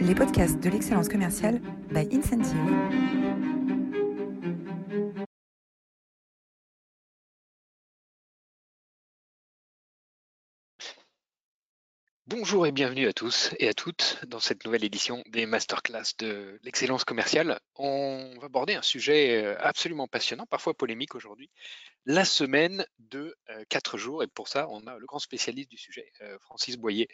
[0.00, 2.56] les podcasts de l'excellence commerciale by Incentive.
[12.26, 16.58] Bonjour et bienvenue à tous et à toutes dans cette nouvelle édition des masterclass de
[16.62, 17.60] l'excellence commerciale.
[17.74, 21.50] On va aborder un sujet euh, absolument passionnant, parfois polémique aujourd'hui,
[22.06, 23.36] la semaine de
[23.68, 24.22] 4 jours.
[24.22, 27.08] Et pour ça, on a le grand spécialiste du sujet, euh, Francis Boyer,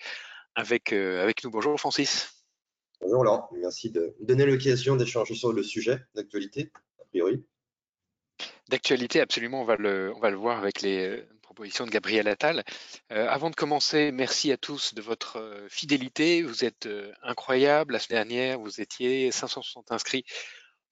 [0.55, 1.51] avec, euh, avec nous.
[1.51, 2.36] Bonjour Francis.
[3.01, 7.45] Bonjour Laurent, merci de me donner l'occasion d'échanger sur le sujet d'actualité, a priori.
[8.69, 12.27] D'actualité, absolument, on va, le, on va le voir avec les euh, propositions de Gabriel
[12.27, 12.65] Attal.
[13.13, 16.43] Euh, avant de commencer, merci à tous de votre euh, fidélité.
[16.43, 16.89] Vous êtes
[17.23, 17.93] incroyables.
[17.93, 20.25] La semaine dernière, vous étiez 560 inscrits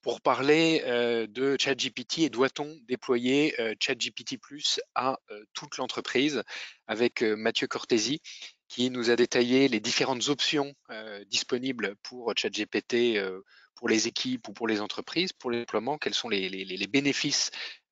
[0.03, 0.83] pour parler
[1.31, 5.19] de ChatGPT et doit-on déployer ChatGPT Plus à
[5.55, 6.43] toute l'entreprise
[6.87, 8.21] avec Mathieu Cortési
[8.69, 13.41] qui nous a détaillé les différentes options euh, disponibles pour ChatGPT, euh,
[13.75, 17.51] pour les équipes ou pour les entreprises, pour le déploiement, quels sont les, les, bénéfices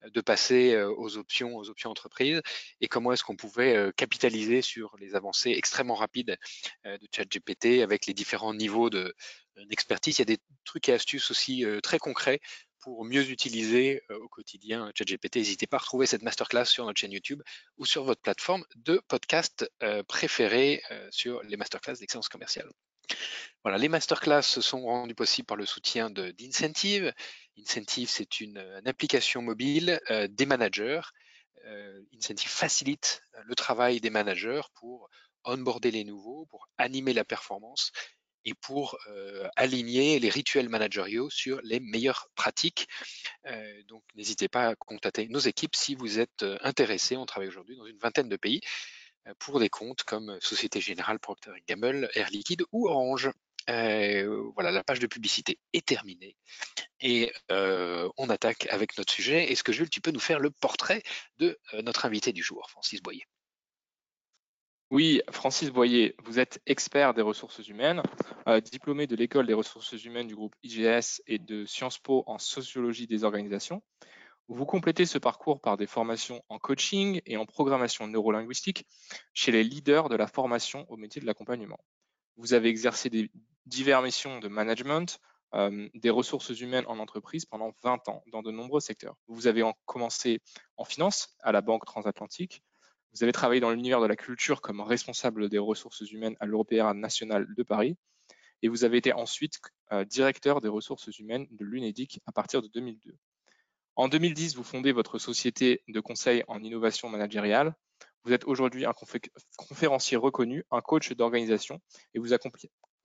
[0.09, 2.41] de passer euh, aux options, aux options entreprises
[2.81, 6.37] et comment est-ce qu'on pouvait capitaliser sur les avancées extrêmement rapides
[6.85, 8.91] de ChatGPT avec les différents niveaux
[9.57, 10.19] d'expertise.
[10.19, 12.41] Il y a des trucs et astuces aussi très concrets
[12.81, 15.37] pour mieux utiliser au quotidien ChatGPT.
[15.37, 17.43] N'hésitez pas à retrouver cette masterclass sur notre chaîne YouTube
[17.77, 19.71] ou sur votre plateforme de podcast
[20.09, 22.69] préférée sur les masterclass d'excellence commerciale.
[23.63, 27.13] Voilà, les masterclass sont rendues possibles par le soutien d'Incentive.
[27.59, 31.03] Incentive, c'est une, application mobile des managers.
[32.15, 35.09] Incentive facilite le travail des managers pour
[35.45, 37.93] onboarder les nouveaux, pour animer la performance
[38.45, 38.99] et pour
[39.57, 42.89] aligner les rituels managériaux sur les meilleures pratiques.
[43.89, 47.17] donc n'hésitez pas à contacter nos équipes si vous êtes intéressé.
[47.17, 48.61] On travaille aujourd'hui dans une vingtaine de pays
[49.39, 53.31] pour des comptes comme Société Générale, Procter Gamble, Air Liquide ou Orange.
[53.69, 56.37] voilà, la page de publicité est terminée
[57.01, 59.51] et on attaque avec notre sujet.
[59.53, 61.03] Est-ce que Jules, tu peux nous faire le portrait
[61.39, 63.25] de notre invité du jour, Francis Boyer?
[64.93, 68.03] Oui, Francis Boyer, vous êtes expert des ressources humaines,
[68.47, 72.37] euh, diplômé de l'école des ressources humaines du groupe IGS et de Sciences Po en
[72.37, 73.83] sociologie des organisations.
[74.49, 78.87] Vous complétez ce parcours par des formations en coaching et en programmation neurolinguistique
[79.33, 81.81] chez les leaders de la formation au métier de l'accompagnement.
[82.37, 83.09] Vous avez exercé
[83.65, 85.21] diverses missions de management,
[85.55, 89.17] euh, des ressources humaines en entreprise pendant 20 ans dans de nombreux secteurs.
[89.27, 90.43] Vous avez commencé
[90.77, 92.63] en finance à la Banque transatlantique,
[93.15, 96.99] vous avez travaillé dans l'univers de la culture comme responsable des ressources humaines à l'Européenne
[96.99, 97.97] nationale de Paris
[98.63, 99.61] et vous avez été ensuite
[99.93, 103.17] euh, directeur des ressources humaines de l'UNEDIC à partir de 2002.
[103.97, 107.75] En 2010, vous fondez votre société de conseil en innovation managériale.
[108.25, 108.95] Vous êtes aujourd'hui un
[109.57, 111.81] conférencier reconnu, un coach d'organisation
[112.15, 112.33] et vous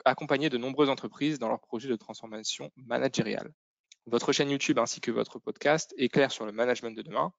[0.05, 3.51] accompagnez de nombreuses entreprises dans leurs projets de transformation managériale.
[4.05, 7.33] Votre chaîne YouTube ainsi que votre podcast éclairent sur le management de demain.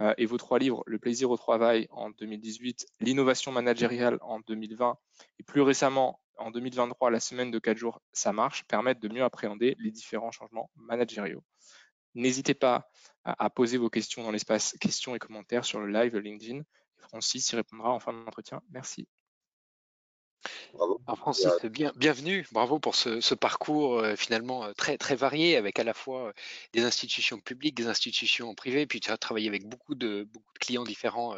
[0.00, 4.98] Euh, et vos trois livres, Le plaisir au travail en 2018, L'innovation managériale en 2020
[5.38, 9.22] et plus récemment en 2023, La semaine de quatre jours, ça marche, permettent de mieux
[9.22, 11.44] appréhender les différents changements managériaux.
[12.14, 12.88] N'hésitez pas
[13.24, 16.62] à, poser vos questions dans l'espace questions et commentaires sur le live LinkedIn.
[16.98, 18.60] Francis y répondra en fin d'entretien.
[18.70, 19.08] Merci.
[20.72, 21.00] Bravo.
[21.06, 22.46] Alors Francis, bien, bienvenue.
[22.52, 26.32] Bravo pour ce, parcours euh, finalement euh, très, très varié avec à la fois euh,
[26.72, 30.58] des institutions publiques, des institutions privées, puis tu as travaillé avec beaucoup de, beaucoup de
[30.58, 31.36] clients différents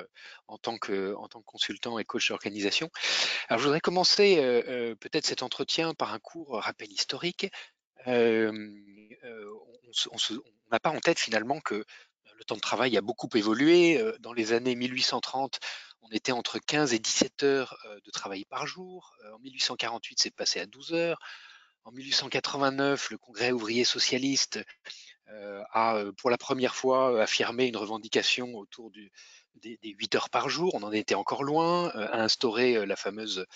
[0.48, 2.90] en, tant que, en tant que consultant et coach d'organisation.
[3.48, 4.36] Alors je voudrais commencer
[5.00, 7.50] peut-être cet entretien par un court rappel historique.
[8.06, 8.52] on
[10.70, 11.84] n'a pas en tête finalement que
[12.38, 14.02] le temps de travail a beaucoup évolué.
[14.20, 15.58] Dans les années 1830,
[16.02, 19.14] on était entre 15 et 17 heures de travail par jour.
[19.34, 21.18] En 1848, c'est passé à 12 heures.
[21.84, 24.60] En 1889, le Congrès ouvrier socialiste
[25.72, 30.74] a pour la première fois affirmé une revendication autour des, 8 heures par jour.
[30.74, 33.46] On en était encore loin, a instauré la fameuse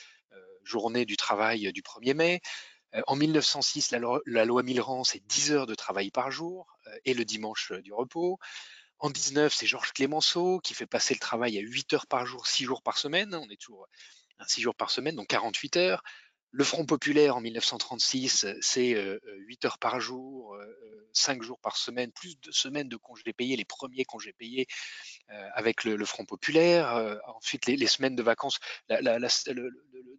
[0.64, 2.40] journée du travail du 1er mai.
[3.06, 4.62] En 1906, la, loi, la loi
[5.04, 6.66] c'est 10 heures de travail par jour
[7.04, 8.38] et le dimanche du repos.
[9.00, 12.46] En 19, c'est Georges Clémenceau qui fait passer le travail à 8 heures par jour,
[12.46, 13.34] 6 jours par semaine.
[13.34, 13.88] On est toujours
[14.38, 16.02] à 6 jours par semaine, donc 48 heures.
[16.50, 20.54] Le Front populaire en 1936, c'est 8 heures par jour,
[21.14, 24.66] 5 jours par semaine, plus de semaines de congés payés, les premiers congés payés
[25.54, 27.18] avec le, Front populaire.
[27.36, 28.58] Ensuite, les, semaines de vacances,
[28.88, 29.70] le,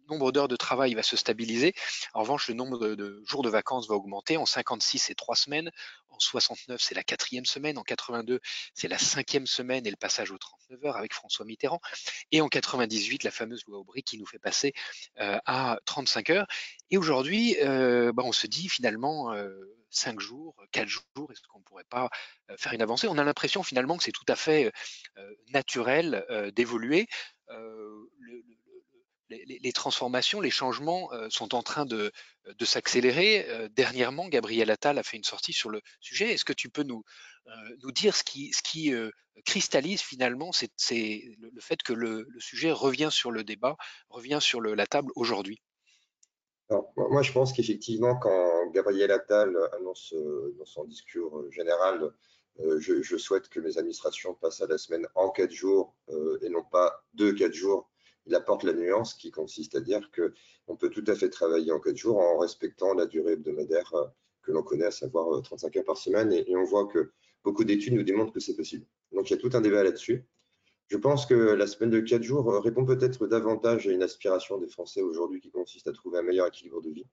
[0.08, 1.74] nombre d'heures de travail va se stabiliser.
[2.14, 4.36] En revanche, le nombre de, jours de vacances va augmenter.
[4.36, 5.70] En 56, c'est trois semaines.
[6.10, 7.78] En 69, c'est la quatrième semaine.
[7.78, 8.40] En 82,
[8.74, 11.80] c'est la cinquième semaine et le passage aux 39 heures avec François Mitterrand.
[12.30, 14.72] Et en 98, la fameuse loi Aubry qui nous fait passer
[15.20, 16.46] euh, à 35 heures.
[16.90, 19.50] Et aujourd'hui, euh, bah, on se dit finalement, euh,
[19.90, 22.10] 5 jours, 4 jours, est-ce qu'on ne pourrait pas
[22.50, 23.08] euh, faire une avancée?
[23.08, 24.72] On a l'impression finalement que c'est tout à fait
[25.52, 26.24] naturel
[26.54, 27.08] d'évoluer.
[27.48, 28.10] Le,
[29.46, 32.12] les, transformations, les changements euh, sont en train de,
[32.60, 33.46] s'accélérer.
[33.48, 36.32] Euh, dernièrement, Gabriel Attal a fait une sortie sur le sujet.
[36.32, 37.02] Est-ce que tu peux nous,
[37.46, 38.92] euh, dire ce qui, ce qui
[39.44, 40.70] cristallise finalement c'est,
[41.38, 43.76] le, fait que le, sujet revient sur le débat,
[44.08, 45.62] revient sur la table aujourd'hui?
[46.96, 50.14] Moi, je pense qu'effectivement, quand Gabriel Attal annonce
[50.58, 52.12] dans son discours général
[52.78, 55.94] je, souhaite que mes administrations passent à la semaine en quatre jours
[56.40, 57.91] et non pas deux, quatre jours
[58.26, 61.80] il apporte la nuance qui consiste à dire qu'on peut tout à fait travailler en
[61.80, 64.06] quatre jours en respectant la durée hebdomadaire euh,
[64.42, 66.32] que l'on connaît, à savoir 35 euh, heures par semaine.
[66.32, 67.12] Et, on voit que
[67.44, 68.86] beaucoup d'études nous démontrent que c'est possible.
[69.12, 70.24] Donc il y a tout un débat là-dessus.
[70.88, 74.58] Je pense que la semaine de quatre jours euh, répond peut-être davantage à une aspiration
[74.58, 77.06] des Français aujourd'hui qui consiste à trouver un meilleur équilibre de vie.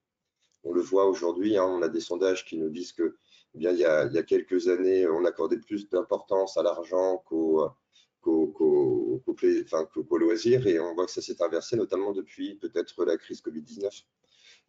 [0.64, 3.16] On le voit aujourd'hui, hein, on a des sondages qui nous disent que
[3.56, 7.24] eh bien, y a, il, y a, quelques années, on accordait plus d'importance à l'argent
[7.26, 7.68] qu'au
[8.22, 14.04] qu'au loisir et on voit que ça s'est inversé notamment depuis peut-être la crise Covid-19.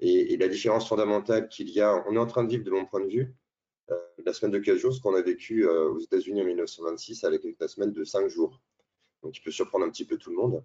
[0.01, 2.87] Et, la différence fondamentale qu'il y a, on est en train de vivre de mon
[2.87, 3.35] point de vue
[3.91, 7.25] euh, la semaine de 15 jours, ce qu'on a vécu euh, aux États-Unis en 1926
[7.25, 8.61] avec la semaine de 5 jours.
[9.23, 10.65] Donc, il peut surprendre un petit peu tout le monde.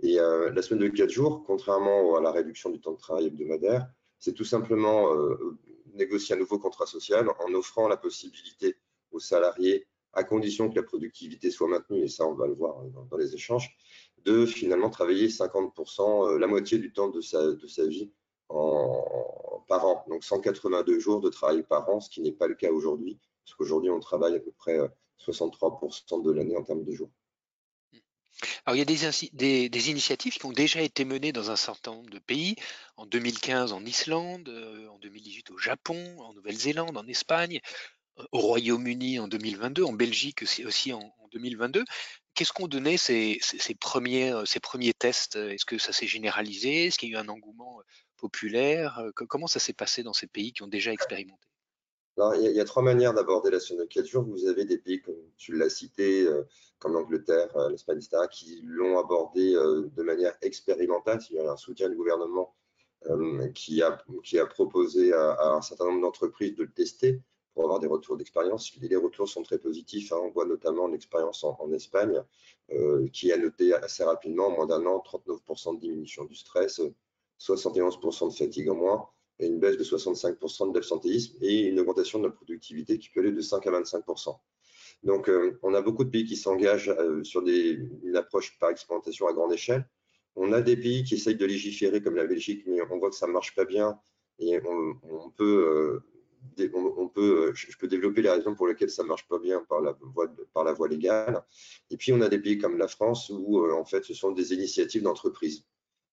[0.00, 3.26] Et euh, la semaine de 4 jours, contrairement à la réduction du temps de travail
[3.26, 3.86] hebdomadaire,
[4.18, 5.08] c'est tout simplement
[5.94, 8.76] négocier un nouveau contrat social en offrant la possibilité
[9.12, 12.82] aux salariés à condition que la productivité soit maintenue, et ça on va le voir
[13.10, 13.76] dans, les échanges,
[14.24, 18.10] de finalement travailler 50%, euh, la moitié du temps de sa, de sa vie
[18.48, 20.04] par an.
[20.08, 23.56] Donc 182 jours de travail par an, ce qui n'est pas le cas aujourd'hui, parce
[23.56, 24.78] qu'aujourd'hui on travaille à peu près
[25.24, 27.10] 63% euh, de l'année en termes de jours.
[28.64, 28.84] Alors, il y a
[29.32, 32.56] des, des, initiatives qui ont déjà été menées dans un certain nombre de pays,
[32.96, 37.60] en 2015 en Islande, euh, en 2018 au Japon, en Nouvelle-Zélande, en Espagne,
[38.32, 41.84] au Royaume-Uni en 2022, en Belgique aussi en, 2022.
[42.34, 43.38] Qu'est-ce qu'ont donné ces,
[43.80, 45.36] premiers, euh, ces premiers tests?
[45.36, 46.86] Est-ce que ça s'est généralisé?
[46.86, 47.82] Est-ce qu'il y a eu un engouement euh,
[48.16, 48.98] populaire?
[48.98, 51.46] Euh, Comment ça s'est passé dans ces pays qui ont déjà expérimenté?
[52.16, 54.24] Alors, il, y a, trois manières d'aborder la semaine de 4 jours.
[54.24, 56.26] Vous avez des pays, comme tu l'as cité,
[56.78, 61.20] comme l'Angleterre, l'Espagne, etc., qui l'ont abordé de manière expérimentale.
[61.30, 62.54] Il y a un soutien du gouvernement
[63.54, 67.22] qui a proposé à un certain nombre d'entreprises de le tester
[67.54, 68.72] pour avoir des retours d'expérience.
[68.80, 70.12] Les retours sont très positifs.
[70.12, 70.20] Hein.
[70.22, 72.22] On voit notamment l'expérience en, Espagne
[72.72, 76.80] euh, qui a noté assez rapidement, en moins d'un an, 39% de diminution du stress,
[77.40, 79.08] 71% de fatigue en moins
[79.38, 83.20] et une baisse de 65% de l'absentéisme et une augmentation de la productivité qui peut
[83.20, 84.38] aller de 5 à 25%.
[85.02, 88.70] Donc, euh, on a beaucoup de pays qui s'engagent euh, sur des, une approche par
[88.70, 89.88] expérimentation à grande échelle.
[90.36, 93.16] On a des pays qui essayent de légiférer comme la Belgique, mais on voit que
[93.16, 93.98] ça ne marche pas bien
[94.38, 96.02] et on, on peut
[96.74, 99.64] on, peut, euh, je peux développer les raisons pour lesquelles ça ne marche pas bien
[99.68, 101.42] par la, voie, par la voie légale.
[101.90, 104.32] Et puis, on a des pays comme la France où, euh, en fait, ce sont
[104.32, 105.64] des initiatives d'entreprise.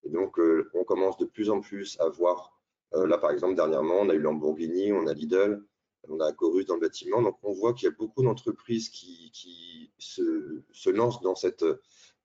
[0.03, 2.53] Et donc, euh, on commence de plus en plus à voir,
[2.93, 5.63] là, par exemple, dernièrement, on a eu Lamborghini, on a Lidl,
[6.07, 7.21] on a Corus dans le bâtiment.
[7.21, 11.65] Donc, on voit qu'il y a beaucoup d'entreprises qui, se, lancent dans, cette,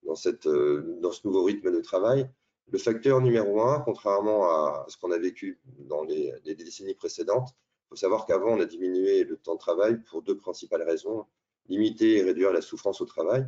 [0.04, 2.28] dans, cette, dans ce nouveau rythme de travail.
[2.70, 7.56] Le facteur numéro un, contrairement à ce qu'on a vécu dans les décennies précédentes,
[7.92, 11.26] faut savoir qu'avant, on a diminué le temps de travail pour deux principales raisons,
[11.68, 13.46] limiter et réduire la souffrance au travail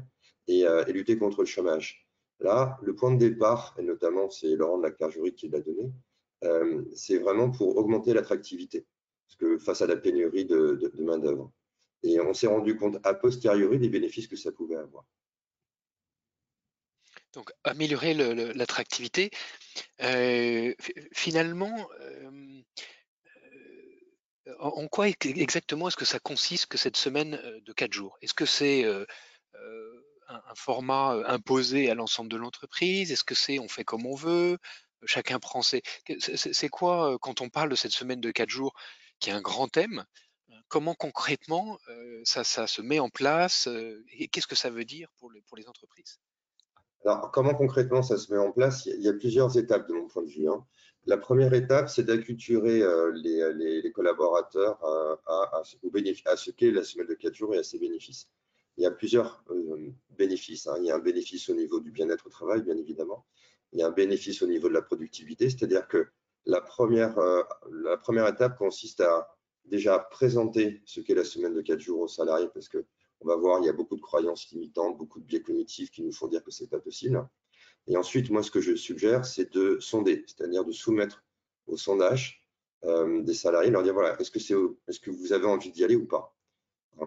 [0.49, 2.07] et, euh, lutter contre le chômage.
[2.41, 5.91] Là, le point de départ, et notamment c'est Laurent de la Carjurie qui l'a donné,
[6.45, 8.87] euh, c'est vraiment pour augmenter l'attractivité,
[9.61, 11.51] face à la pénurie de, main-d'œuvre.
[12.03, 15.07] Et on s'est rendu compte a posteriori des bénéfices que ça pouvait avoir.
[17.33, 18.13] Donc, améliorer
[18.53, 19.31] l'attractivité.
[20.03, 20.75] Euh,
[21.13, 21.89] finalement,
[24.59, 28.19] en quoi exactement est-ce que ça consiste que cette semaine de quatre jours?
[28.23, 33.11] Est-ce que c'est un, format imposé à l'ensemble de l'entreprise?
[33.11, 34.59] Est-ce que c'est on fait comme on veut?
[35.07, 35.83] Chacun prend ses.
[36.21, 38.75] C'est quoi quand on parle de cette semaine de quatre jours,
[39.19, 40.05] qui est un grand thème
[40.69, 41.79] Comment concrètement
[42.25, 43.69] ça, se met en place
[44.19, 46.19] et qu'est-ce que ça veut dire pour, les entreprises?
[47.05, 48.87] Alors, comment concrètement ça se met en place?
[48.87, 50.49] Il y, a, plusieurs étapes de mon point de vue.
[50.49, 50.67] Hein.
[51.07, 54.83] La première étape, c'est d'acculturer euh, les, collaborateurs
[55.27, 58.31] à, ce qu'est la semaine de 4 jours et à ses bénéfices.
[58.77, 60.67] Il y a plusieurs euh, bénéfices.
[60.67, 60.77] Hein.
[60.79, 63.27] Il y a un bénéfice au niveau du bien-être au travail, bien évidemment.
[63.73, 66.09] il y a un bénéfice au niveau de la productivité, c'est-à-dire que
[66.47, 67.43] la première, euh,
[68.29, 69.29] étape consiste à
[69.67, 72.85] déjà présenter ce qu'est la semaine de 4 jours aux salariés, parce que
[73.21, 76.03] on va voir, il y a beaucoup de croyances limitantes, beaucoup de biais cognitifs qui
[76.03, 77.27] nous font dire que ce n'est pas possible.
[77.87, 81.23] Et ensuite, moi, ce que je suggère, c'est de sonder, c'est-à-dire de soumettre
[81.67, 82.47] au sondage
[82.85, 86.35] euh, des salariés, leur dire, voilà, est-ce que, vous avez envie d'y aller ou pas?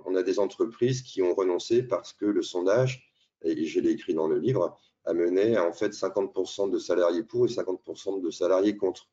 [0.05, 3.09] On a des entreprises qui ont renoncé parce que le sondage,
[3.43, 7.23] et je l'ai écrit dans le livre, a mené à en fait 50% de salariés
[7.23, 9.07] pour et 50% de salariés contre.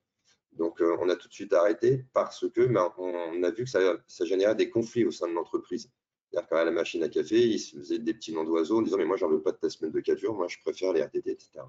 [0.52, 3.71] Donc, euh, on a tout de suite arrêté parce que ben, on a vu que
[3.71, 5.90] ça, ça générait des conflits au sein de l'entreprise.
[6.35, 8.97] C'est-à-dire qu'à la machine à café, ils se faisaient des petits noms d'oiseaux en disant
[8.97, 11.00] Mais moi, j'en veux pas de ta semaine de 4 jours, moi, je préfère les
[11.00, 11.61] RTT, etc.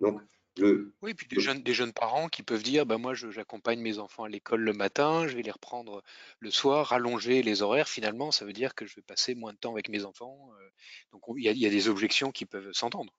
[0.00, 0.20] Donc,
[0.56, 3.98] le, oui, puis des, jeunes, des jeunes parents qui peuvent dire bah, Moi, j'accompagne mes
[3.98, 6.02] enfants à l'école le matin, je vais les reprendre
[6.38, 7.88] le soir, rallonger les horaires.
[7.88, 10.50] Finalement, ça veut dire que je vais passer moins de temps avec mes enfants.
[10.58, 10.68] Euh.
[11.12, 13.12] donc, il y, a des objections qui peuvent s'entendre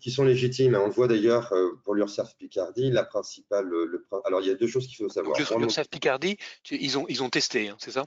[0.00, 0.76] qui sont légitimes.
[0.76, 3.66] On le voit d'ailleurs euh, pour l'URSSAF Picardie, la principale.
[3.66, 5.36] Le, alors, il y a deux choses qu'il faut savoir.
[5.36, 6.36] L'URSSAF Picardie,
[6.70, 8.06] ils ont, ils ont testé, hein, c'est ça?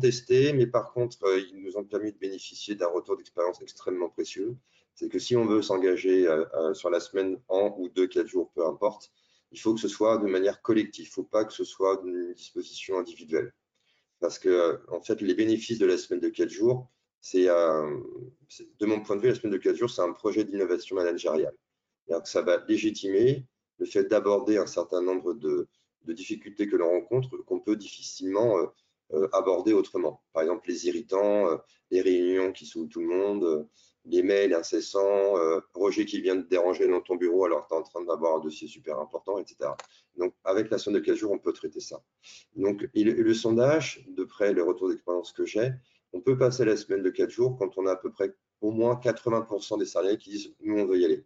[0.00, 4.08] Testé, mais par contre, euh, ils nous ont permis de bénéficier d'un retour d'expérience extrêmement
[4.08, 4.56] précieux.
[4.94, 8.50] C'est que si on veut s'engager euh, sur la semaine, en ou deux, quatre jours,
[8.54, 9.12] peu importe,
[9.52, 11.04] il faut que ce soit de manière collective.
[11.06, 13.52] Il ne faut pas que ce soit une disposition individuelle.
[14.18, 16.90] Parce que, en fait, les bénéfices de la semaine de quatre jours,
[17.34, 18.00] euh,
[18.48, 20.96] c'est, de mon point de vue, la semaine de 4 jours, c'est un projet d'innovation
[20.96, 21.54] managériale.
[22.24, 23.46] Ça va légitimer
[23.78, 25.68] le fait d'aborder un certain nombre de,
[26.06, 28.56] difficultés que l'on rencontre qu'on peut difficilement
[29.12, 30.22] euh, euh, aborder autrement.
[30.32, 31.48] Par exemple, les irritants,
[31.90, 33.68] les réunions qui saoulent tout le monde,
[34.04, 35.34] les mails incessants,
[35.74, 38.36] Roger qui vient te déranger dans ton bureau alors que tu es en train d'avoir
[38.36, 39.70] un dossier super important, etc.
[40.16, 42.02] Donc, avec la semaine de 4 jours, on peut traiter ça.
[42.54, 45.72] Donc, le sondage, de près, les retours d'expérience que j'ai,
[46.12, 48.70] on peut passer la semaine de 4 jours quand on a à peu près au
[48.70, 51.24] moins 80% des salariés qui disent nous, on veut y aller.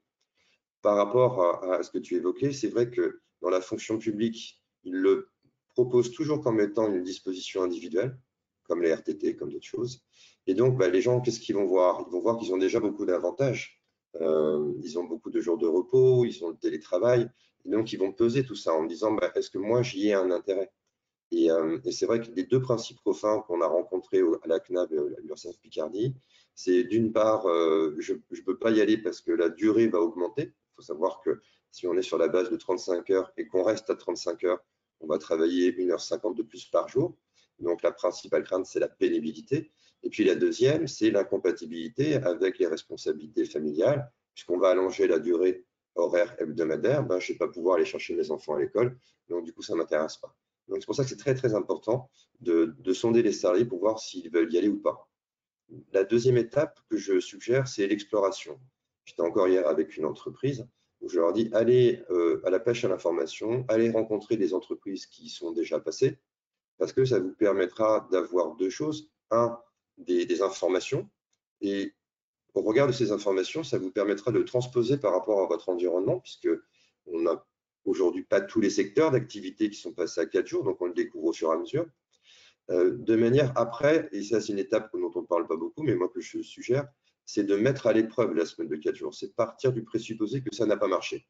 [0.82, 5.29] Par rapport à, ce que tu évoquais, c'est vrai que dans la fonction publique, le
[5.74, 8.18] proposent toujours comme étant une disposition individuelle,
[8.64, 10.02] comme les RTT, comme d'autres choses.
[10.46, 12.04] Et donc, bah, les gens, qu'est-ce qu'ils vont voir?
[12.06, 13.82] Ils vont voir qu'ils ont déjà beaucoup d'avantages.
[14.20, 17.28] Euh, ils ont beaucoup de jours de repos, ils ont le télétravail.
[17.64, 20.14] Et donc, ils vont peser tout ça en disant bah, est-ce que moi, j'y ai
[20.14, 20.72] un intérêt?
[21.32, 24.92] Euh, et, c'est vrai que les deux principes profonds qu'on a rencontrés à la CNAB
[24.92, 26.14] à l'URSSAF Picardie,
[26.54, 30.00] c'est d'une part, euh, je ne peux pas y aller parce que la durée va
[30.00, 30.42] augmenter.
[30.42, 33.62] Il faut savoir que si on est sur la base de 35 heures et qu'on
[33.62, 34.64] reste à 35 heures,
[35.00, 37.16] on va travailler 1h50 de plus par jour.
[37.58, 39.70] Donc la principale crainte, c'est la pénibilité.
[40.02, 45.64] Et puis la deuxième, c'est l'incompatibilité avec les responsabilités familiales, puisqu'on va allonger la durée
[45.94, 47.04] horaire hebdomadaire.
[47.04, 49.62] Ben, je ne vais pas pouvoir aller chercher mes enfants à l'école, donc du coup,
[49.62, 50.34] ça ne m'intéresse pas.
[50.68, 52.08] Donc, c'est pour ça que c'est très, très important
[52.40, 55.08] de, sonder les salariés pour voir s'ils veulent y aller ou pas.
[55.92, 58.58] La deuxième étape que je suggère, c'est l'exploration.
[59.04, 60.66] J'étais encore hier avec une entreprise
[61.06, 65.28] je leur dis allez euh, à la pêche à l'information, allez rencontrer des entreprises qui
[65.28, 66.18] sont déjà passées,
[66.78, 69.10] parce que ça vous permettra d'avoir deux choses.
[69.30, 69.58] Un,
[69.98, 71.08] des, informations,
[71.60, 71.92] et
[72.54, 76.18] au regard de ces informations, ça vous permettra de transposer par rapport à votre environnement,
[76.20, 76.48] puisque
[77.06, 77.46] on a
[77.84, 80.94] aujourd'hui pas tous les secteurs d'activité qui sont passés à quatre jours, donc on le
[80.94, 81.86] découvre au fur et à mesure.
[82.70, 85.82] Euh, de manière après, et ça c'est une étape dont on ne parle pas beaucoup,
[85.82, 86.88] mais moi que je suggère,
[87.32, 89.14] c'est de mettre à l'épreuve la semaine de quatre jours.
[89.14, 91.26] C'est partir du présupposé que ça n'a pas marché.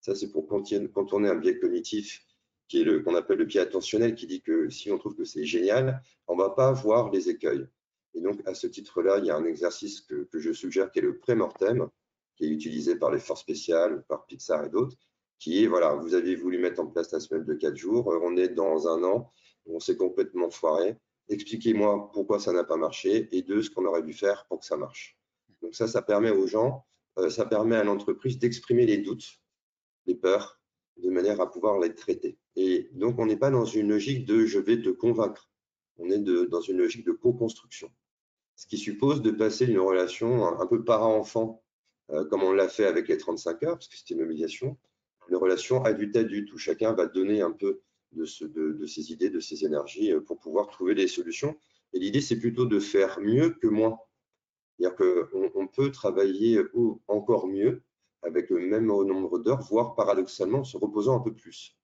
[0.00, 2.24] Ça c'est pour contourner un biais cognitif
[2.70, 6.34] qu'on appelle le biais attentionnel, qui dit que si on trouve que c'est génial, on
[6.34, 7.66] ne va pas voir les écueils.
[8.14, 10.98] Et donc, à ce titre-là, il y a un exercice que, que je suggère qui
[10.98, 11.88] est le pré-mortem,
[12.36, 14.96] qui est utilisé par les forces spéciales, par Pixar et d'autres,
[15.38, 18.20] qui est, voilà, vous avez voulu mettre en place la semaine de 4 jours, euh,
[18.22, 19.32] on est dans un an,
[19.66, 20.96] on s'est complètement foiré.
[21.28, 24.66] Expliquez-moi pourquoi ça n'a pas marché et de ce qu'on aurait dû faire pour que
[24.66, 25.17] ça marche.
[25.62, 26.86] Donc ça, ça permet aux gens,
[27.18, 29.40] euh, ça permet à l'entreprise d'exprimer les doutes,
[30.06, 30.60] les peurs,
[30.96, 32.38] de manière à pouvoir les traiter.
[32.56, 35.50] Et donc, on n'est pas dans une logique de je vais te convaincre.
[35.98, 37.90] On est dans une logique de co-construction.
[38.56, 41.62] Ce qui suppose de passer une relation un, peu parent-enfant,
[42.10, 44.76] euh, comme on l'a fait avec les 35 heures, parce que c'était une obligation,
[45.28, 47.80] une relation adulte-adulte où chacun va donner un peu
[48.12, 51.56] de, ses idées, de ses énergies euh, pour pouvoir trouver des solutions.
[51.92, 53.98] Et l'idée, c'est plutôt de faire mieux que moins.
[54.78, 56.60] C'est-à-dire qu'on on peut travailler
[57.08, 57.82] encore mieux
[58.22, 61.76] avec le même nombre d'heures, voire paradoxalement en se reposant un peu plus.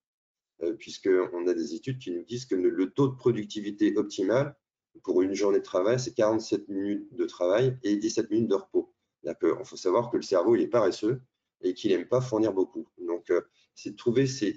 [0.63, 4.57] Euh, puisqu'on a des études qui nous disent que le taux de productivité optimal
[5.03, 8.93] pour une journée de travail, c'est 47 minutes de travail et 17 minutes de repos.
[9.25, 9.35] Il
[9.65, 11.21] faut savoir que le cerveau, il est paresseux
[11.63, 12.87] et qu'il n'aime pas fournir beaucoup.
[12.99, 13.41] Donc, euh,
[13.75, 14.53] c'est de trouver ces,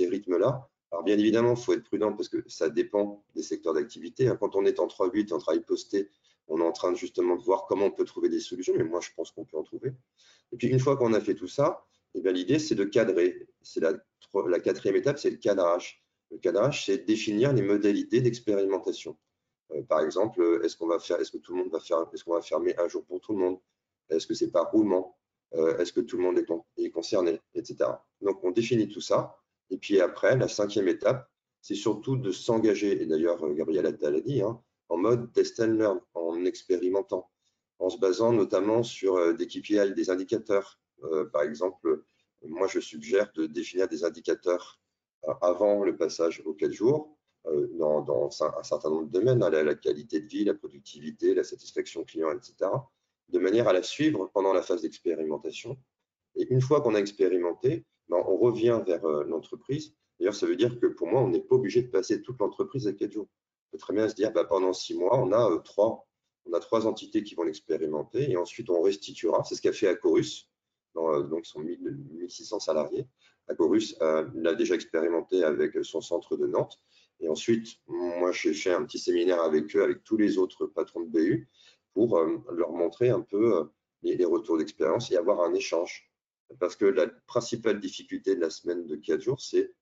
[0.00, 0.68] rythmes-là.
[0.90, 4.28] Alors, bien évidemment, il faut être prudent parce que ça dépend des secteurs d'activité.
[4.28, 4.36] Hein.
[4.40, 6.08] Quand on est en 3-8, en travail posté,
[6.52, 9.00] on est en train justement de voir comment on peut trouver des solutions, mais moi,
[9.00, 9.92] je pense qu'on peut en trouver.
[10.52, 13.48] Et puis, une fois qu'on a fait tout ça, bien l'idée, c'est de cadrer.
[13.62, 13.94] C'est la,
[14.60, 16.04] quatrième étape, c'est le cadrage.
[16.30, 19.16] Le cadrage, c'est définir les modalités d'expérimentation.
[19.72, 22.22] Euh, par exemple, est-ce qu'on va faire, est-ce que tout le monde va faire, est-ce
[22.22, 23.58] qu'on va fermer un jour pour tout le monde?
[24.10, 25.16] Est-ce que c'est par roulement?
[25.54, 27.90] Euh, Est-ce que tout le monde est, concerné, etc.
[28.20, 29.38] Donc, on définit tout ça.
[29.70, 31.30] Et puis après, la cinquième étape,
[31.62, 33.02] c'est surtout de s'engager.
[33.02, 34.60] Et d'ailleurs, Gabriel Attal a dit, hein,
[34.92, 37.30] en mode test and learn, en expérimentant,
[37.78, 40.78] en se basant notamment sur euh, des KPI, des indicateurs.
[41.32, 42.04] par exemple,
[42.44, 44.80] moi, je suggère de définir des indicateurs
[45.40, 49.74] avant le passage aux 4 jours euh, dans, un certain nombre de domaines, hein, la,
[49.74, 52.70] qualité de vie, la productivité, la satisfaction client, etc.,
[53.28, 55.76] de manière à la suivre pendant la phase d'expérimentation.
[56.36, 59.94] Et une fois qu'on a expérimenté, ben, on revient vers euh, l'entreprise.
[60.18, 62.86] D'ailleurs, ça veut dire que pour moi, on n'est pas obligé de passer toute l'entreprise
[62.86, 63.28] à 4 jours.
[63.72, 66.06] Peut très bien se dire, ben, pendant 6 mois, on a, euh, trois,
[66.46, 69.42] on a trois entités qui vont l'expérimenter et ensuite on restituera.
[69.44, 70.48] C'est ce qu'a fait Acorus,
[70.94, 73.08] donc ils sont 1600 salariés.
[73.48, 76.80] Acorus l'a déjà expérimenté avec son centre de Nantes
[77.22, 81.02] et ensuite, moi, j'ai fait un petit séminaire avec eux, avec tous les autres patrons
[81.02, 81.48] de BU,
[81.94, 83.64] pour euh, leur montrer un peu euh,
[84.02, 86.10] les, retours d'expérience et avoir un échange.
[86.58, 89.72] Parce que la principale difficulté de la semaine de 4 jours, c'est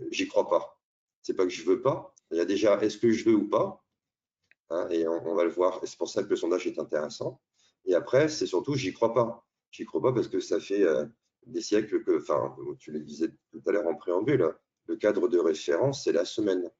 [0.00, 0.80] euh, j'y crois pas.
[1.22, 2.13] C'est pas que je veux pas.
[2.34, 3.84] Il y a déjà est-ce que je veux ou pas
[4.70, 5.80] hein, Et on, va le voir.
[5.82, 7.40] Et c'est pour ça que le sondage est intéressant.
[7.84, 9.46] Et après, c'est surtout j'y crois pas.
[9.70, 10.84] J'y crois pas parce que ça fait
[11.46, 14.52] des siècles que, enfin, tu le disais tout à l'heure en préambule,
[14.86, 16.70] le cadre de référence, c'est la semaine.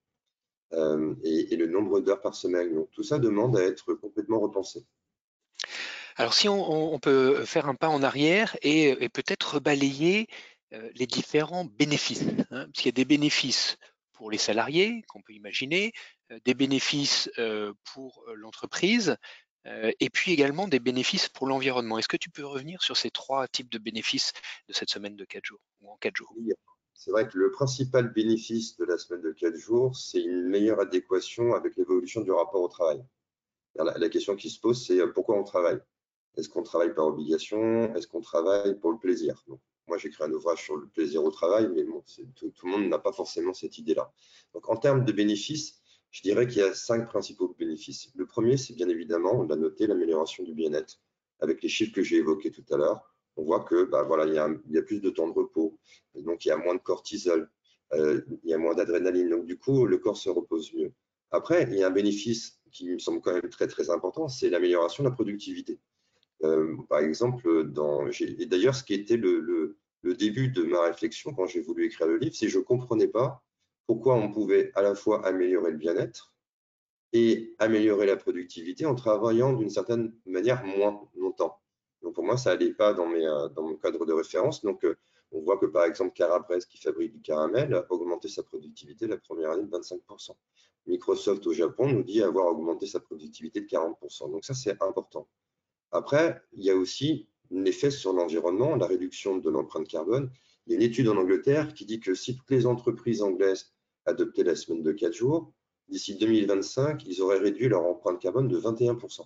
[0.72, 2.74] Euh, et, le nombre d'heures par semaine.
[2.74, 4.84] Donc tout ça demande à être complètement repensé.
[6.16, 10.26] Alors si on, peut faire un pas en arrière et, peut-être rebalayer
[10.72, 13.78] euh, les différents bénéfices, hein, parce qu'il y a des bénéfices
[14.14, 15.92] pour les salariés qu'on peut imaginer,
[16.32, 17.30] euh, des bénéfices
[17.92, 19.16] pour l'entreprise,
[19.66, 21.96] et puis également des bénéfices pour l'environnement.
[21.98, 24.32] Est-ce que tu peux revenir sur ces trois types de bénéfices
[24.68, 26.34] de cette semaine de quatre jours ou en quatre jours?
[27.04, 30.80] C'est vrai que le principal bénéfice de la semaine de 4 jours, c'est une meilleure
[30.80, 33.04] adéquation avec l'évolution du rapport au travail.
[33.74, 35.80] La, question qui se pose, c'est euh, pourquoi on travaille?
[36.36, 37.94] Est-ce qu'on travaille par obligation?
[37.94, 39.44] Est-ce qu'on travaille pour le plaisir?
[39.86, 41.84] Moi, j'ai écrit un ouvrage sur le plaisir au travail, mais
[42.36, 44.12] tout, le monde n'a pas forcément cette idée-là.
[44.54, 48.10] Donc, en termes de bénéfices, je dirais qu'il y a cinq principaux bénéfices.
[48.14, 51.00] Le premier, c'est bien évidemment, on l'a noté, l'amélioration du bien-être,
[51.40, 54.34] avec les chiffres que j'ai évoqués tout à l'heure on voit que bah, voilà, il
[54.72, 55.78] y, a, plus de temps de repos,
[56.14, 57.50] donc il y a moins de cortisol,
[57.92, 60.92] euh, il y a moins d'adrénaline, donc du coup, le corps se repose mieux.
[61.30, 64.50] Après, il y a un bénéfice qui me semble quand même très très important, c'est
[64.50, 65.80] l'amélioration de la productivité.
[66.44, 67.70] Euh, par exemple,
[68.20, 72.18] et d'ailleurs, ce qui était le, début de ma réflexion quand j'ai voulu écrire le
[72.18, 73.42] livre, c'est que je ne comprenais pas
[73.86, 76.34] pourquoi on pouvait à la fois améliorer le bien-être
[77.12, 81.58] et améliorer la productivité en travaillant d'une certaine manière moins longtemps.
[82.02, 84.62] Donc pour moi, ça n'allait pas dans, euh, dans mon cadre de référence.
[84.62, 84.96] Donc euh,
[85.32, 89.16] on voit que par exemple Carabrez, qui fabrique du caramel, a augmenté sa productivité la
[89.16, 90.32] première année de 25%.
[90.86, 94.30] Microsoft au Japon nous dit avoir augmenté sa productivité de 40%.
[94.30, 95.26] Donc ça, c'est important.
[95.94, 100.28] Après, il y a aussi l'effet sur l'environnement, la réduction de l'empreinte carbone.
[100.66, 103.72] Il y a une étude en Angleterre qui dit que si toutes les entreprises anglaises
[104.04, 105.52] adoptaient la semaine de 4 jours,
[105.88, 109.20] d'ici 2025, ils auraient réduit leur empreinte carbone de 21%.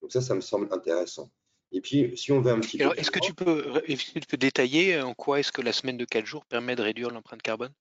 [0.00, 1.30] Donc ça, ça me semble intéressant.
[1.70, 2.90] Et puis, si on veut un petit peu.
[2.96, 6.76] Est-ce que, tu peux, détailler en quoi est-ce que la semaine de 4 jours permet
[6.76, 7.72] de réduire l'empreinte carbone?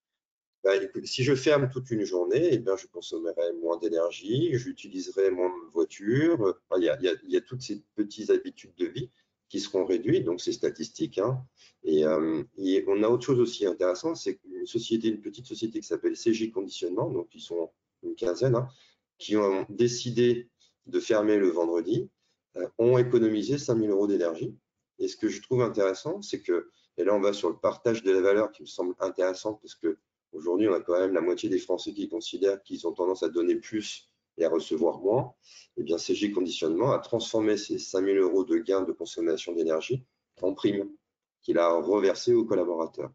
[0.64, 0.72] Bah,
[1.04, 5.72] si je ferme toute une journée, eh bien, je consommerai moins d'énergie, j'utiliserai moins de
[5.72, 6.58] voiture.
[6.78, 9.10] il, y a, toutes ces petites habitudes de vie
[9.50, 11.20] qui seront réduites, donc c'est statistique.
[11.20, 11.46] Hein.
[11.86, 15.88] Euh, et, on a autre chose aussi intéressante, c'est une société, une petite société qui
[15.88, 17.70] s'appelle CJ Conditionnement, donc ils sont
[18.02, 18.68] une quinzaine, hein,
[19.18, 20.50] qui ont décidé
[20.86, 22.10] de fermer le vendredi
[22.58, 24.56] euh, ont économisé 5 000 euros d'énergie.
[25.00, 28.04] Et ce que je trouve intéressant, c'est que, et là on va sur le partage
[28.04, 29.98] de la valeur qui me semble intéressant parce que
[30.34, 33.30] aujourd'hui on a quand même la moitié des Français qui considèrent qu'ils ont tendance à
[33.30, 35.34] donner plus et à recevoir moins.
[35.78, 40.04] Eh bien CG Conditionnement a transformé ces 5 000 euros de gains de consommation d'énergie
[40.42, 40.90] en prime
[41.42, 43.12] qu'il a reversé aux collaborateurs.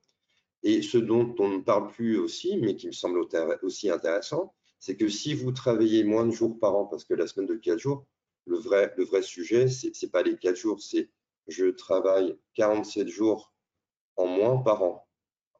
[0.62, 3.20] Et ce dont on ne parle plus aussi, mais qui me semble
[3.62, 7.26] aussi intéressant, c'est que si vous travaillez moins de jours par an, parce que la
[7.26, 8.06] semaine de 4 jours,
[8.46, 11.10] le vrai, le vrai sujet, ce n'est pas les 4 jours, c'est
[11.46, 13.52] je travaille 47 jours
[14.16, 15.07] en moins par an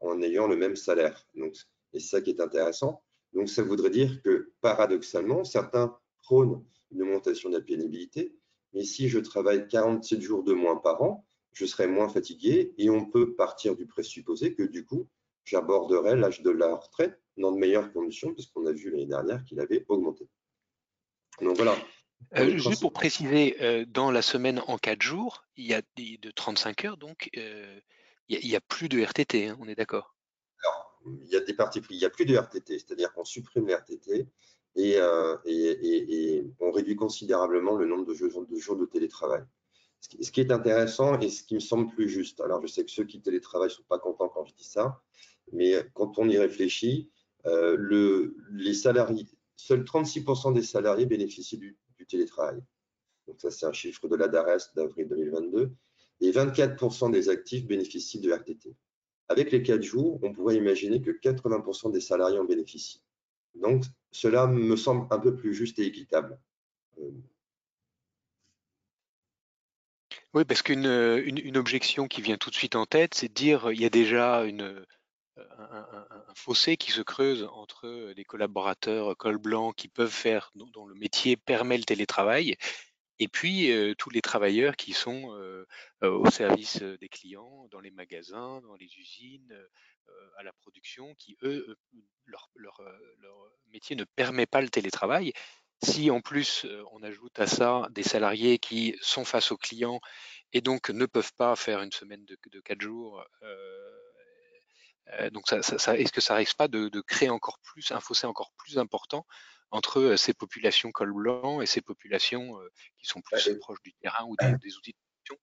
[0.00, 1.26] en ayant le même salaire.
[1.34, 1.54] Donc,
[1.92, 3.02] et c'est ça qui est intéressant.
[3.32, 8.34] Donc, ça voudrait dire que paradoxalement, certains prônent une augmentation de la pénibilité,
[8.72, 12.90] mais si je travaille 47 jours de moins par an, je serai moins fatigué et
[12.90, 15.08] on peut partir du présupposé que du coup,
[15.44, 19.60] j'aborderai l'âge de la retraite dans de meilleures conditions, puisqu'on a vu l'année dernière qu'il
[19.60, 20.28] avait augmenté.
[21.40, 21.76] Donc voilà,
[22.36, 26.30] euh, juste pour préciser, euh, dans la semaine en 4 jours, il y a de
[26.30, 27.80] 35 heures, donc euh,
[28.28, 30.14] Il n'y a, plus de RTT, hein, on est d'accord
[30.62, 31.80] Alors, il y a des parties.
[31.90, 34.26] Il n'y a plus de RTT, c'est-à-dire qu'on supprime les RTT
[34.76, 39.42] euh, et, on réduit considérablement le nombre de jours de, télétravail.
[40.00, 42.90] Ce qui, est intéressant et ce qui me semble plus juste, alors je sais que
[42.90, 45.02] ceux qui télétravaillent ne sont pas contents quand je dis ça,
[45.52, 47.10] mais quand on y réfléchit,
[47.46, 51.76] euh, le, les salariés, seuls 36% des salariés bénéficient du,
[52.08, 52.62] télétravail.
[53.26, 55.72] Donc ça, c'est un chiffre de la DARES d'avril 2022.
[56.20, 58.74] Et 24% des actifs bénéficient de RTT.
[59.28, 63.02] Avec les 4 jours, on pourrait imaginer que 80% des salariés en bénéficient.
[63.54, 66.38] Donc, cela me semble un peu plus juste et équitable.
[70.34, 73.70] Oui, parce qu'une une, objection qui vient tout de suite en tête, c'est de dire
[73.72, 74.84] il y a déjà un,
[76.34, 81.36] fossé qui se creuse entre les collaborateurs col blanc qui peuvent faire, dont, le métier
[81.36, 82.56] permet le télétravail,
[83.18, 85.36] et puis tous les travailleurs qui sont
[86.02, 89.54] au service des clients, dans les magasins, dans les usines,
[90.38, 91.76] à la production, qui eux,
[92.26, 92.50] leur,
[93.72, 95.32] métier ne permet pas le télétravail.
[95.82, 100.00] Si en plus on ajoute à ça des salariés qui sont face aux clients
[100.52, 103.24] et donc ne peuvent pas faire une semaine de, de quatre jours,
[105.32, 109.26] donc, est-ce que ça risque pas de, créer encore plus un fossé encore plus important
[109.70, 112.58] entre ces populations col blanc et ces populations
[112.98, 115.36] qui sont plus proches du terrain ou des, outils de production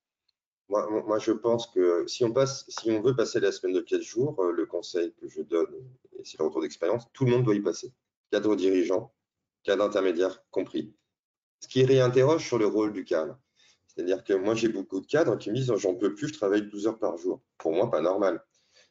[0.68, 3.82] moi, moi, je pense que si on, passe, si on veut passer la semaine de
[3.82, 5.70] 4 jours, le conseil que je donne,
[6.18, 7.94] et c'est le retour d'expérience, tout le monde doit y passer.
[8.32, 9.14] Cadre dirigeant,
[9.64, 10.96] cadre intermédiaire compris.
[11.60, 13.38] Ce qui réinterroge sur le rôle du cadre.
[13.88, 16.64] C'est-à-dire que moi, j'ai beaucoup de cadres qui me disent j'en peux plus, je travaille
[16.64, 17.42] 12 heures par jour.
[17.58, 18.44] Pour moi, pas normal.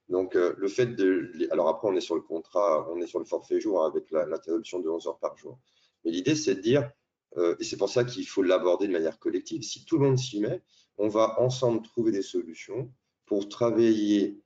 [0.08, 1.32] Donc, euh, le fait de.
[1.50, 4.80] Alors, après, on est sur le contrat, on est sur le forfait jour avec l'interruption
[4.80, 5.58] de 11 heures par jour.
[6.04, 6.90] Mais l'idée, c'est de dire,
[7.36, 10.18] euh, et c'est pour ça qu'il faut l'aborder de manière collective, si tout le monde
[10.18, 10.62] s'y met,
[10.98, 12.92] on va ensemble trouver des solutions
[13.26, 14.40] pour travailler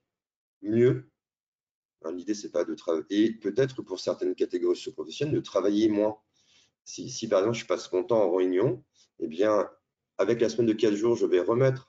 [0.62, 1.10] mieux.
[2.04, 6.16] Hein, l'idée, c'est pas de travailler, et peut-être pour certaines catégories socio-professionnelles, de travailler moins.
[6.84, 8.82] Si, si, par exemple, je passe mon temps en réunion,
[9.18, 9.68] eh bien,
[10.16, 11.87] avec la semaine de 4 jours, je vais remettre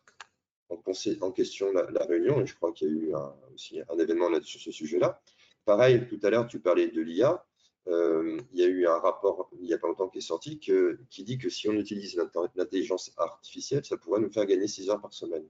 [0.69, 3.13] en, question la, réunion, et je crois qu'il y a eu
[3.53, 5.21] aussi un événement sur ce sujet-là.
[5.65, 7.45] Pareil, tout à l'heure, tu parlais de l'IA.
[7.87, 10.59] Euh, il y a eu un rapport il n'y a pas longtemps qui est sorti
[10.59, 12.21] qui dit que si on utilise
[12.55, 15.45] l'intelligence artificielle, ça pourrait nous faire gagner 6 heures par semaine.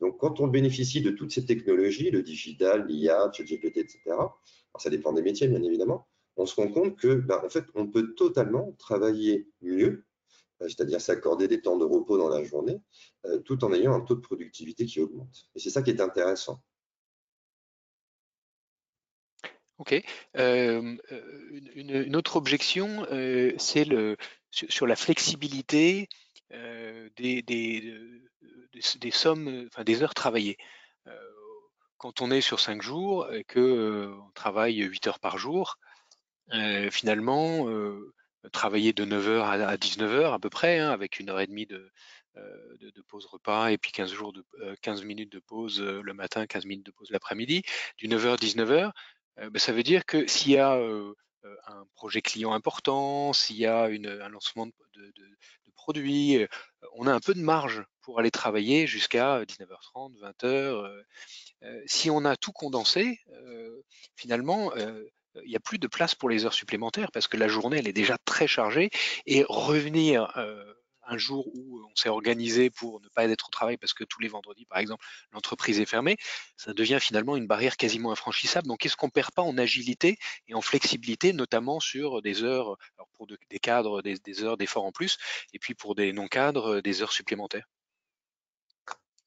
[0.00, 4.00] Donc, quand on bénéficie de toutes ces technologies, le digital, l'IA, ChatGPT, etc.,
[4.78, 7.86] ça dépend des métiers, bien évidemment, on se rend compte que, ben, en fait, on
[7.86, 10.04] peut totalement travailler mieux
[10.68, 12.80] c'est-à-dire s'accorder des temps de repos dans la journée,
[13.26, 15.46] euh, tout en ayant un taux de productivité qui augmente.
[15.54, 16.62] Et c'est ça qui est intéressant.
[19.78, 19.94] Ok.
[20.36, 20.96] Euh,
[21.74, 23.06] une, autre objection,
[23.58, 23.86] c'est
[24.50, 26.08] sur la flexibilité
[26.50, 30.58] des, des, sommes, enfin des heures travaillées.
[31.96, 35.78] quand on est sur cinq jours et qu'on travaille 8 heures par jour,
[36.90, 37.66] finalement,
[38.52, 41.90] travailler de 9h à 19h à peu près, hein, avec une heure et demie de,
[42.36, 44.44] euh, de, pause repas et puis 15, jours de,
[44.82, 47.62] 15 euh, minutes de pause euh, le matin, 15 minutes de pause l'après-midi,
[47.98, 48.92] du 9h à 19h,
[49.36, 53.84] ben, ça veut dire que s'il y a un projet client important, s'il y a
[53.84, 55.36] un lancement de, de, de,
[55.74, 56.46] produits,
[56.94, 61.02] on a un peu de marge pour aller travailler jusqu'à 19h30, 20h.
[61.86, 63.18] si on a tout condensé,
[64.14, 64.72] finalement,
[65.36, 67.88] il n'y a plus de place pour les heures supplémentaires parce que la journée, elle
[67.88, 68.90] est déjà très chargée.
[69.26, 70.64] Et revenir euh,
[71.10, 74.20] un jour où on s'est organisé pour ne pas être au travail parce que tous
[74.20, 76.16] les vendredis, par exemple, l'entreprise est fermée,
[76.56, 78.68] ça devient finalement une barrière quasiment infranchissable.
[78.68, 82.76] Donc, est-ce qu'on ne perd pas en agilité et en flexibilité, notamment sur des heures,
[82.96, 85.18] alors pour des cadres, des, heures d'effort en plus,
[85.52, 87.68] et puis pour des non-cadres, des heures supplémentaires?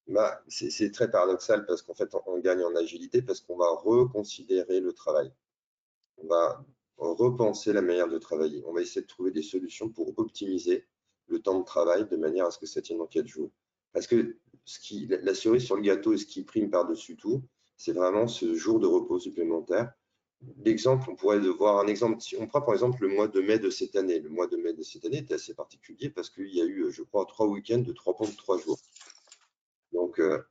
[0.07, 4.79] Bah, C'est très paradoxal parce qu'en fait, on gagne en agilité parce qu'on va reconsidérer
[4.79, 5.31] le travail
[6.17, 6.65] on va
[6.97, 8.63] repenser la manière de travailler.
[8.65, 10.85] On va essayer de trouver des solutions pour optimiser
[11.27, 13.51] le temps de travail de manière à ce que ça tienne en quatre jours.
[13.91, 17.43] Parce que ce la cerise sur le gâteau et ce qui prime par-dessus tout,
[17.77, 19.93] c'est vraiment ce jour de repos supplémentaire.
[20.57, 23.59] L'exemple, on pourrait voir un exemple, si on prend par exemple le mois de mai
[23.59, 24.19] de cette année.
[24.19, 26.91] Le mois de mai de cette année était assez particulier parce qu'il y a eu,
[26.91, 28.79] je crois, trois week-ends de trois points de trois jours.
[29.93, 30.41] Donc, euh,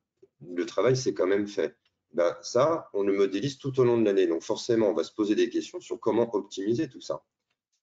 [0.40, 1.77] le travail s'est quand même fait.
[2.14, 4.27] Ben, ça, on le modélise tout au long de l'année.
[4.27, 7.25] Donc forcément, on va se poser des questions sur comment optimiser tout ça.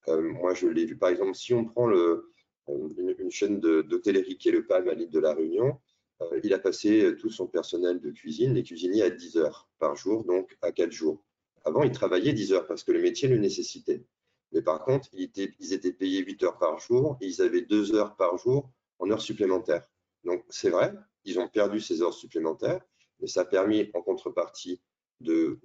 [0.08, 2.32] Euh, moi, je l'ai vu, par exemple, si on prend euh,
[2.68, 5.80] une, chaîne d'hôtellerie qui est le PAM à l'île de la Réunion,
[6.22, 9.96] euh, il a passé tout son personnel de cuisine, les cuisiniers, à 10 heures par
[9.96, 11.24] jour, donc à 4 jours.
[11.66, 14.04] Avant, ils travaillaient 10 heures parce que le métier le nécessitait.
[14.52, 17.62] Mais par contre, ils étaient, ils étaient payés 8 heures par jour et ils avaient
[17.62, 19.88] 2 heures par jour en heures supplémentaires.
[20.24, 20.94] Donc, c'est vrai,
[21.26, 22.82] ils ont perdu ces heures supplémentaires,
[23.20, 24.82] mais ça a permis en contrepartie
[25.22, 25.60] de,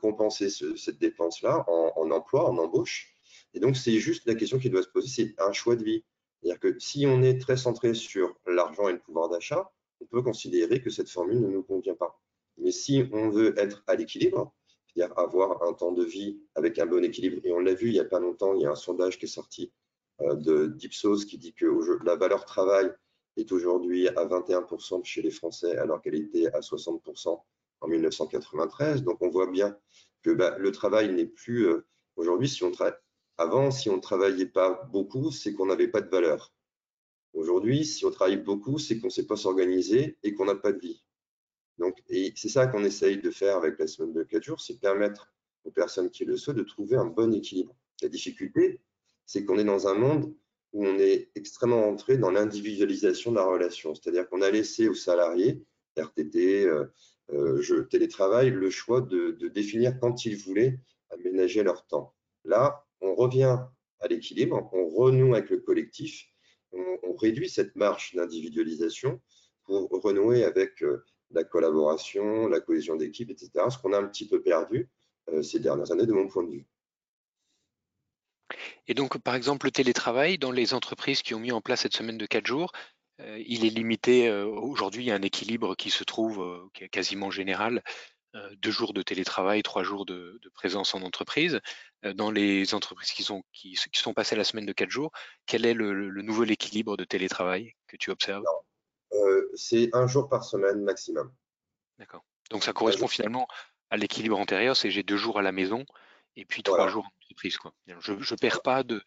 [0.00, 3.14] compenser cette dépense-là en, emploi, en embauche.
[3.54, 6.04] Et donc, c'est juste la question qui doit se poser, c'est un choix de vie.
[6.40, 10.22] C'est-à-dire que si on est très centré sur l'argent et le pouvoir d'achat, on peut
[10.22, 12.20] considérer que cette formule ne nous convient pas.
[12.58, 14.54] Mais si on veut être à l'équilibre,
[14.86, 17.92] c'est-à-dire avoir un temps de vie avec un bon équilibre, et on l'a vu il
[17.92, 19.72] n'y a pas longtemps, il y a un sondage qui est sorti
[20.22, 21.66] euh, de d'Ipsos qui dit que
[22.04, 22.90] la valeur travail
[23.36, 27.40] est aujourd'hui à 21% chez les Français alors qu'elle était à 60%
[27.80, 29.02] en 1993.
[29.02, 29.76] Donc on voit bien
[30.22, 32.72] que bah, le travail n'est plus euh, aujourd'hui si on
[33.38, 36.52] avant si on ne travaillait pas beaucoup, c'est qu'on n'avait pas de valeur.
[37.34, 40.72] Aujourd'hui, si on travaille beaucoup, c'est qu'on ne sait pas s'organiser et qu'on n'a pas
[40.72, 41.04] de vie.
[41.78, 45.30] Donc, c'est ça qu'on essaye de faire avec la semaine de 4 jours, c'est permettre
[45.64, 47.76] aux personnes qui le souhaitent de trouver un bon équilibre.
[48.00, 48.80] La difficulté,
[49.26, 50.34] c'est qu'on est dans un monde
[50.72, 53.94] où on est extrêmement entré dans l'individualisation de la relation.
[53.94, 55.62] C'est-à-dire qu'on a laissé aux salariés,
[55.96, 56.84] RTT, euh,
[57.32, 60.78] euh, je, télétravail, le choix de, définir quand ils voulaient
[61.10, 62.14] aménager leur temps.
[62.44, 63.58] Là, on revient
[64.00, 66.26] à l'équilibre, on renoue avec le collectif,
[66.72, 69.22] on, réduit cette marche d'individualisation
[69.64, 74.28] pour renouer avec euh, la collaboration, la cohésion d'équipe, etc., ce qu'on a un petit
[74.28, 74.90] peu perdu
[75.42, 76.66] ces dernières années de mon point de vue.
[78.86, 81.96] Et donc, par exemple, le télétravail, dans les entreprises qui ont mis en place cette
[81.96, 82.72] semaine de quatre jours,
[83.20, 84.28] euh, il est limité.
[84.28, 87.82] Euh, aujourd'hui, il y a un équilibre qui se trouve, euh, qui est quasiment général.
[88.58, 91.58] deux jours de télétravail, trois jours de, présence en entreprise.
[92.14, 95.10] dans les entreprises qui sont, qui, sont passées la semaine de quatre jours,
[95.46, 98.44] quel est le, nouvel équilibre de télétravail que tu observes?
[99.54, 101.32] C'est un jour par semaine maximum.
[101.98, 102.26] D'accord.
[102.50, 103.48] Donc ça correspond finalement
[103.88, 105.86] à l'équilibre antérieur, c'est j'ai deux jours à la maison
[106.36, 107.56] et puis trois jours en entreprise.
[107.56, 107.72] Quoi.
[107.86, 109.02] Je ne perds pas de,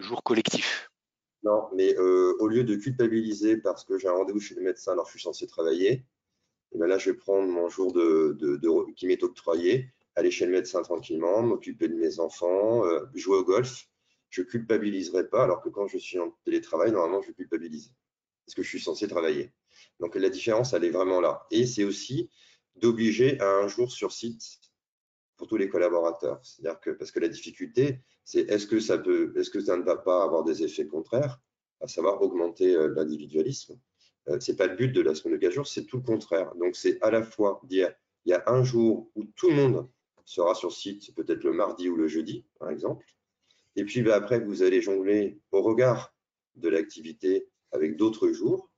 [0.00, 0.90] jours collectifs.
[1.44, 4.92] Non, mais euh, au lieu de culpabiliser parce que j'ai un rendez-vous chez le médecin
[4.92, 6.04] alors que je suis censé travailler, et
[6.74, 8.36] eh bien là, je vais prendre mon jour de,
[8.96, 13.44] qui m'est octroyé, aller chez le médecin tranquillement, m'occuper de mes enfants, euh, jouer au
[13.44, 13.88] golf.
[14.28, 17.94] Je ne culpabiliserai pas, alors que quand je suis en télétravail, normalement, je culpabilise
[18.44, 19.52] parce que je suis censé travailler.
[20.00, 21.46] Donc la différence, elle est vraiment là.
[21.50, 22.30] Et c'est aussi
[22.76, 24.58] d'obliger à un jour sur site
[25.38, 26.40] pour tous les collaborateurs.
[26.42, 29.82] C'est-à-dire que, parce que la difficulté, c'est est-ce que, ça peut, est-ce que ça ne
[29.82, 31.40] va pas avoir des effets contraires,
[31.80, 33.78] à savoir augmenter euh, l'individualisme
[34.28, 36.02] euh, Ce n'est pas le but de la semaine de 4 jours, c'est tout le
[36.02, 36.54] contraire.
[36.56, 37.94] Donc, c'est à la fois dire,
[38.26, 39.88] il y a un jour où tout le monde
[40.24, 43.06] sera sur site, peut-être le mardi ou le jeudi, par exemple.
[43.76, 46.14] Et puis, ben, après, vous allez jongler au regard
[46.56, 48.70] de l'activité avec d'autres jours.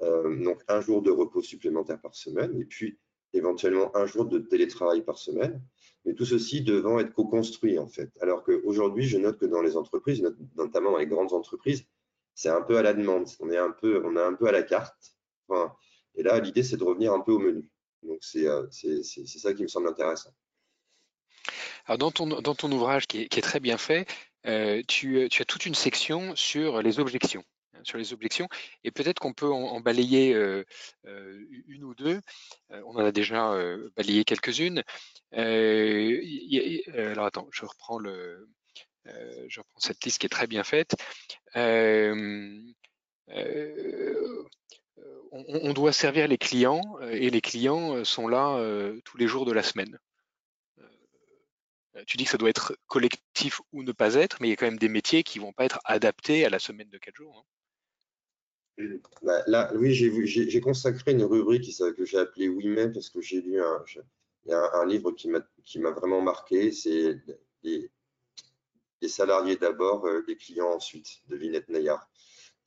[0.00, 2.58] Euh, donc, un jour de repos supplémentaire par semaine.
[2.58, 2.98] Et puis,
[3.34, 5.62] éventuellement un jour de télétravail par semaine,
[6.06, 8.10] mais tout ceci devant être co-construit en fait.
[8.20, 10.22] Alors qu'aujourd'hui, je note que dans les entreprises,
[10.56, 11.84] notamment dans les grandes entreprises,
[12.34, 14.52] c'est un peu à la demande, on est un peu, on est un peu à
[14.52, 15.16] la carte.
[16.14, 17.68] et là, l'idée, c'est de revenir un peu au menu.
[18.02, 20.30] Donc, c'est euh, ça qui me semble intéressant.
[21.86, 24.06] Alors, dans ton, dans ton ouvrage qui est, très bien fait,
[24.46, 27.44] euh, tu, as toute une section sur les objections
[27.84, 28.48] sur les objections.
[28.84, 30.32] Et peut-être qu'on peut en, balayer
[31.04, 32.20] une ou deux.
[32.70, 33.56] on en a déjà
[33.96, 34.82] balayé quelques-unes.
[35.32, 38.48] alors attends, je reprends le,
[39.48, 40.96] je reprends cette liste qui est très bien faite.
[45.32, 48.58] on, doit servir les clients et les clients sont là
[49.04, 49.98] tous les jours de la semaine.
[52.06, 54.56] Tu dis que ça doit être collectif ou ne pas être, mais il y a
[54.56, 57.38] quand même des métiers qui vont pas être adaptés à la semaine de quatre jours.
[57.38, 57.55] Hein.
[59.22, 63.40] Bah, là, oui, j'ai consacré une rubrique que j'ai appelée Oui mais parce que j'ai
[63.40, 65.28] lu un, livre qui
[65.78, 67.16] m'a vraiment marqué, c'est
[67.62, 67.90] les,
[69.08, 72.10] salariés d'abord, euh, les clients ensuite, de Vinette Nayar.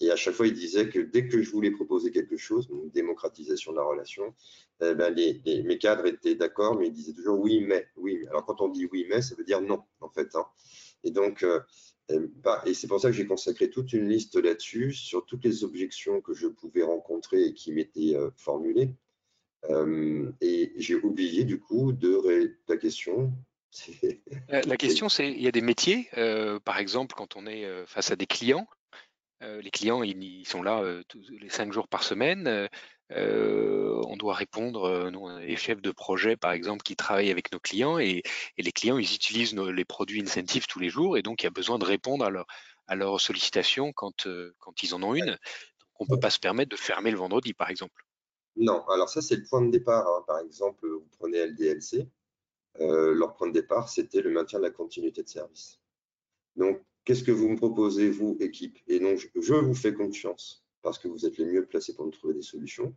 [0.01, 2.89] Et à chaque fois, il disait que dès que je voulais proposer quelque chose, une
[2.89, 4.33] démocratisation de la relation,
[4.81, 7.87] eh ben, les, mes cadres étaient d'accord, mais ils disaient toujours oui, mais.
[7.97, 10.33] Oui, alors quand on dit oui, mais, ça veut dire non, en fait.
[10.35, 10.45] Hein.
[11.03, 11.59] Et donc, euh,
[12.65, 16.21] et c'est pour ça que j'ai consacré toute une liste là-dessus, sur toutes les objections
[16.21, 18.91] que je pouvais rencontrer et qui m'étaient euh, formulées.
[19.69, 23.33] Euh, et j'ai oublié du coup de ta question.
[24.49, 28.11] La question, c'est il y a des métiers, euh, par exemple, quand on est face
[28.11, 28.67] à des clients,
[29.41, 32.67] les clients, ils, sont là tous les cinq jours par semaine.
[33.11, 37.51] Euh, on doit répondre, euh, nous, les chefs de projet, par exemple, qui travaillent avec
[37.51, 38.21] nos clients et,
[38.57, 41.51] les clients, ils utilisent les produits incentives tous les jours et donc il y a
[41.51, 42.45] besoin de répondre à, leur,
[42.87, 45.37] à leurs sollicitations quand, euh, quand ils en ont une.
[45.99, 48.05] on ne peut pas se permettre de fermer le vendredi, par exemple.
[48.55, 50.07] Non, alors ça, c'est le point de départ.
[50.07, 50.23] Hein.
[50.27, 52.07] Par exemple, vous prenez LDLC,
[52.79, 55.79] leur point de départ, c'était le maintien de la continuité de service.
[56.55, 58.77] Donc, qu'est-ce que vous me proposez, vous, équipe?
[58.87, 62.11] Et donc, je vous fais confiance parce que vous êtes les mieux placés pour nous
[62.11, 62.95] trouver des solutions.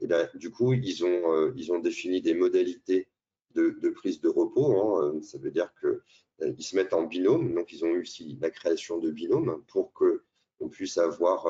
[0.00, 3.08] Et ben, du coup, ils ont, euh, ils ont défini des modalités
[3.54, 4.80] de, prise de repos.
[4.80, 5.20] Hein.
[5.22, 7.54] Ça veut dire qu'ils se mettent en binôme.
[7.54, 11.46] Donc, ils ont eu aussi la création de binômes pour qu'on puisse avoir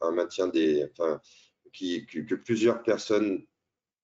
[0.00, 1.20] un maintien des, enfin,
[1.72, 3.44] qui, que, plusieurs personnes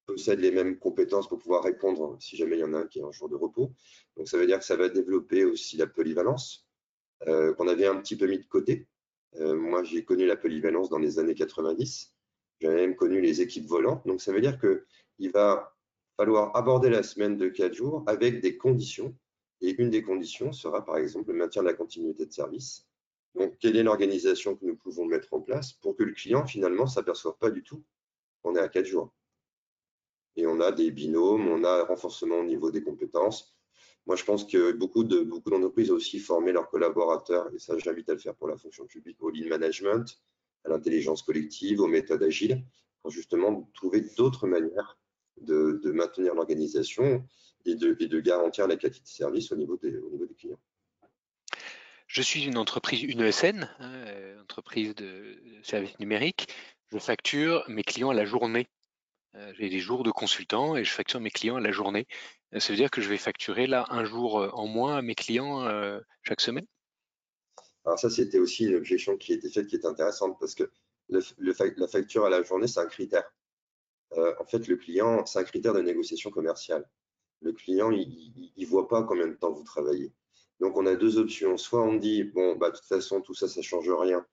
[0.05, 2.99] possèdent les mêmes compétences pour pouvoir répondre si jamais il y en a un qui
[2.99, 3.73] est en jour de repos.
[4.17, 6.67] Donc, ça veut dire que ça va développer aussi la polyvalence
[7.29, 8.89] euh, qu'on avait un petit peu mis de côté.
[9.41, 12.15] Euh, moi, j'ai connu la polyvalence dans les années 90.
[12.61, 14.07] J'avais même connu les équipes volantes.
[14.07, 15.75] Donc, ça veut dire qu'il va
[16.17, 19.17] falloir aborder la semaine de quatre jours avec des conditions.
[19.61, 22.87] Et une des conditions sera, par exemple, le maintien de la continuité de service.
[23.35, 26.85] Donc, quelle est l'organisation que nous pouvons mettre en place pour que le client, finalement,
[26.85, 27.83] ne s'aperçoive pas du tout
[28.43, 29.15] qu'on est à quatre jours?
[30.37, 33.52] Et on a des binômes, on a un renforcement au niveau des compétences.
[34.07, 37.79] Moi, je pense que beaucoup de beaucoup d'entreprises ont aussi formé leurs collaborateurs, et ça,
[37.79, 40.19] j'invite à le faire pour la fonction publique, au lean management,
[40.65, 42.65] à l'intelligence collective, aux méthodes agiles,
[43.03, 44.99] pour justement trouver d'autres manières
[45.41, 47.25] de, maintenir l'organisation
[47.65, 50.61] et de, de, garantir la qualité de service au niveau des, au niveau des clients.
[52.07, 56.49] Je suis une entreprise, une ESN, hein, euh, entreprise de services numériques.
[56.93, 58.67] Je facture mes clients à la journée.
[59.35, 62.07] Euh, j'ai des jours de consultants et je facture mes clients à la journée.
[62.55, 65.03] Euh, ça veut dire que je vais facturer là un jour euh, en moins à
[65.03, 65.67] mes clients
[66.23, 66.67] chaque semaine?
[67.85, 70.71] Alors ça, c'était aussi une objection qui était faite qui est intéressante parce que
[71.09, 73.25] la facture à la journée, c'est un critère.
[74.13, 76.89] en fait, le client, c'est un critère de négociation commerciale.
[77.41, 80.13] Le client, il ne voit pas combien de temps vous travaillez.
[80.61, 81.57] Donc, on a deux options.
[81.57, 84.25] Soit on dit, bon, bah, de toute façon, tout ça, ça ne change rien.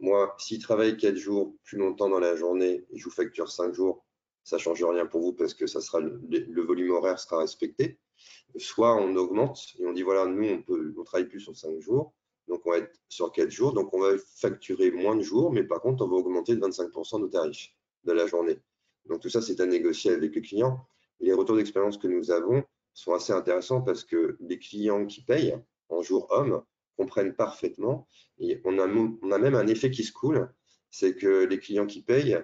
[0.00, 4.05] Moi, s'il travaille quatre jours plus longtemps dans la journée je vous facture cinq jours,
[4.46, 7.98] ça ne change rien pour vous parce que ça sera le, volume horaire sera respecté.
[8.56, 11.80] Soit on augmente et on dit voilà, nous on peut on travaille plus sur 5
[11.80, 12.14] jours,
[12.46, 15.64] donc on va être sur 4 jours, donc on va facturer moins de jours, mais
[15.64, 18.60] par contre on va augmenter de 25% nos tarifs de la journée.
[19.06, 20.78] Donc tout ça c'est à négocier avec le client.
[21.18, 22.62] Les retours d'expérience que nous avons
[22.94, 25.56] sont assez intéressants parce que les clients qui payent
[25.88, 26.62] en jour homme
[26.96, 28.06] comprennent parfaitement.
[28.38, 30.48] Et on a, on a même un effet qui se coule,
[30.88, 32.38] c'est que les clients qui payent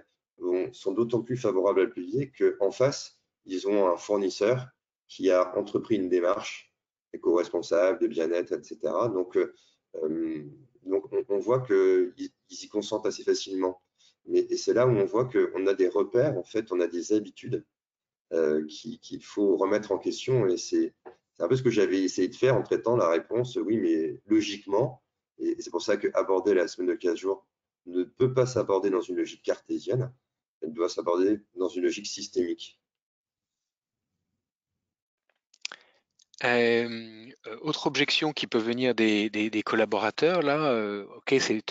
[0.72, 4.66] sont d'autant plus favorables à le payer qu'en face, ils ont un fournisseur
[5.08, 6.72] qui a entrepris une démarche
[7.12, 8.78] éco-responsable, de bien-être, etc.
[9.12, 10.44] Donc, euh,
[10.84, 13.82] donc on, voit qu'ils y consentent assez facilement.
[14.26, 16.86] Mais, et c'est là où on voit qu'on a des repères, en fait, on a
[16.86, 17.64] des habitudes
[18.32, 20.46] euh, qu'il faut remettre en question.
[20.46, 20.94] Et c'est
[21.38, 25.02] un peu ce que j'avais essayé de faire en traitant la réponse, oui, mais logiquement,
[25.38, 27.46] et c'est pour ça que aborder la semaine de 15 jours
[27.86, 30.12] ne peut pas s'aborder dans une logique cartésienne,
[30.62, 32.78] elle doit s'aborder dans une logique systémique.
[36.44, 41.62] Euh, autre objection qui peut venir des, collaborateurs, là, euh, ok, c'est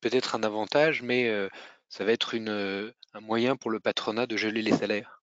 [0.00, 1.48] peut-être un avantage, mais euh,
[1.88, 5.22] ça va être une, un moyen pour le patronat de geler les salaires.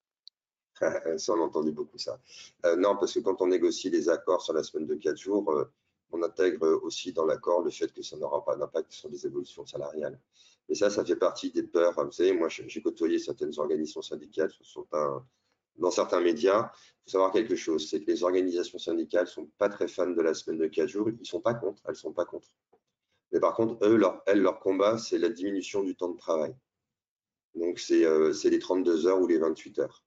[1.17, 2.19] ça, on a entendu beaucoup ça.
[2.77, 5.67] non, parce que quand on négocie les accords sur la semaine de 4 jours,
[6.11, 9.65] on intègre aussi dans l'accord le fait que ça n'aura pas d'impact sur les évolutions
[9.65, 10.19] salariales.
[10.69, 11.93] Et ça, ça fait partie des peurs.
[11.93, 14.51] Vous savez, moi, j'ai côtoyé certaines organisations syndicales
[15.77, 16.71] dans certains médias.
[16.73, 20.21] Il faut savoir quelque chose, c'est que les organisations syndicales sont pas très fans de
[20.21, 21.09] la semaine de 4 jours.
[21.09, 22.49] Ils sont pas contre, elles sont pas contre.
[23.31, 26.55] Mais par contre, eux, leur, elles, leur combat, c'est la diminution du temps de travail.
[27.55, 30.03] Donc, c'est euh, les 32 heures ou les 28 heures.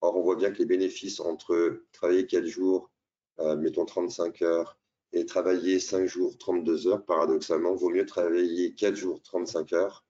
[0.00, 2.90] Or, on voit bien que les bénéfices entre travailler 4 jours,
[3.38, 4.79] euh, mettons 35 heures,
[5.12, 10.04] et travailler 5 jours, 32 heures, paradoxalement, vaut mieux travailler 4 jours, 35 heures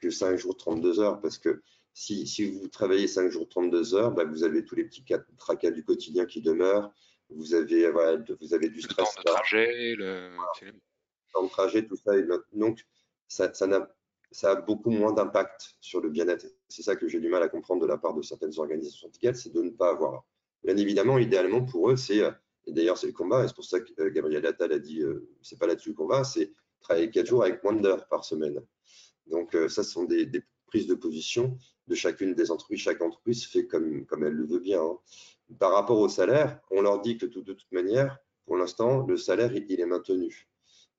[0.00, 1.20] que 5 jours, 32 heures.
[1.20, 1.62] Parce que
[1.94, 5.04] si, si vous travaillez 5 jours, 32 heures, bah, vous avez tous les petits
[5.38, 6.92] tracas du quotidien qui demeurent.
[7.30, 7.90] Vous avez,
[8.40, 9.16] vous avez du stress.
[9.16, 10.36] Le temps de trajet, le...
[11.32, 12.12] temps de trajet, tout ça.
[12.52, 12.84] Donc,
[13.28, 13.88] ça, ça, a,
[14.30, 16.46] ça a beaucoup moins d'impact sur le bien-être.
[16.68, 19.36] C'est ça que j'ai du mal à comprendre de la part de certaines organisations syndicales,
[19.36, 20.26] c'est de ne pas avoir.
[20.62, 22.22] Bien évidemment, idéalement, pour eux, c'est
[22.66, 25.02] et d'ailleurs, c'est le combat, et c'est pour ça que euh, Gabriel Attal a dit
[25.02, 28.62] euh, c'est pas là-dessus le combat, c'est travailler quatre jours avec moins d'heures par semaine.
[29.26, 30.30] Donc, euh, ça, ce sont des,
[30.66, 32.80] prises de position de chacune des entreprises.
[32.80, 34.82] Chaque entreprise fait comme, comme elle le veut bien.
[34.82, 34.98] Hein.
[35.58, 39.54] Par rapport au salaire, on leur dit que de toute manière, pour l'instant, le salaire,
[39.54, 40.48] il, est maintenu.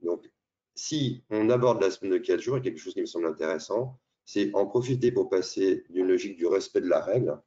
[0.01, 0.30] Donc,
[0.75, 3.06] si on aborde la semaine de quatre jours, il y a quelque chose qui me
[3.06, 7.39] semble intéressant, c'est en profiter pour passer d'une logique du respect de la règle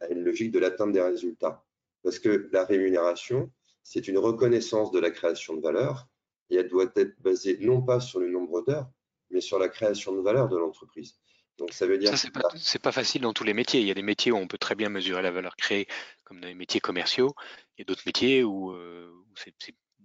[0.00, 1.64] à une logique de l'atteinte des résultats.
[2.02, 3.50] Parce que la rémunération,
[3.86, 6.08] c'est une reconnaissance de la création de valeur
[6.50, 8.90] et elle doit être basée non pas sur le nombre d'heures,
[9.30, 11.14] mais sur la création de valeur de l'entreprise.
[11.56, 13.80] Donc ça veut dire ça, c'est pas, facile dans tous les métiers.
[13.80, 15.86] Il y a des métiers où on peut très bien mesurer la valeur créée,
[16.24, 17.32] comme dans les métiers commerciaux.
[17.76, 19.08] Il y a d'autres métiers où, euh,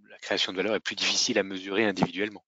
[0.10, 2.46] la création de valeur est plus difficile à mesurer individuellement.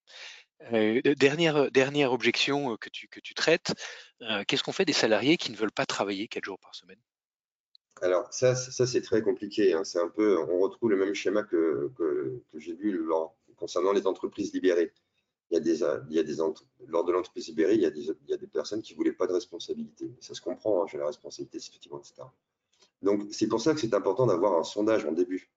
[0.72, 3.74] dernière, dernière objection que tu, que tu traites,
[4.48, 7.00] qu'est-ce qu'on fait des salariés qui ne veulent pas travailler quatre jours par semaine?
[8.04, 9.74] Alors ça, ça c'est très compliqué.
[9.74, 9.84] Hein.
[9.84, 13.02] C'est un peu, on retrouve le même schéma que, que, j'ai vu
[13.56, 14.94] concernant les entreprises libérées.
[15.50, 16.38] Il y a des, il y a des
[16.88, 19.14] lors de l'entreprise libérée, il y, a des, il y a des personnes qui voulaient
[19.14, 20.12] pas de responsabilité.
[20.20, 22.24] Ça se comprend, hein, j'ai la responsabilité, effectivement, etc.
[23.02, 25.52] Donc c'est pour ça que c'est important d'avoir un sondage en début.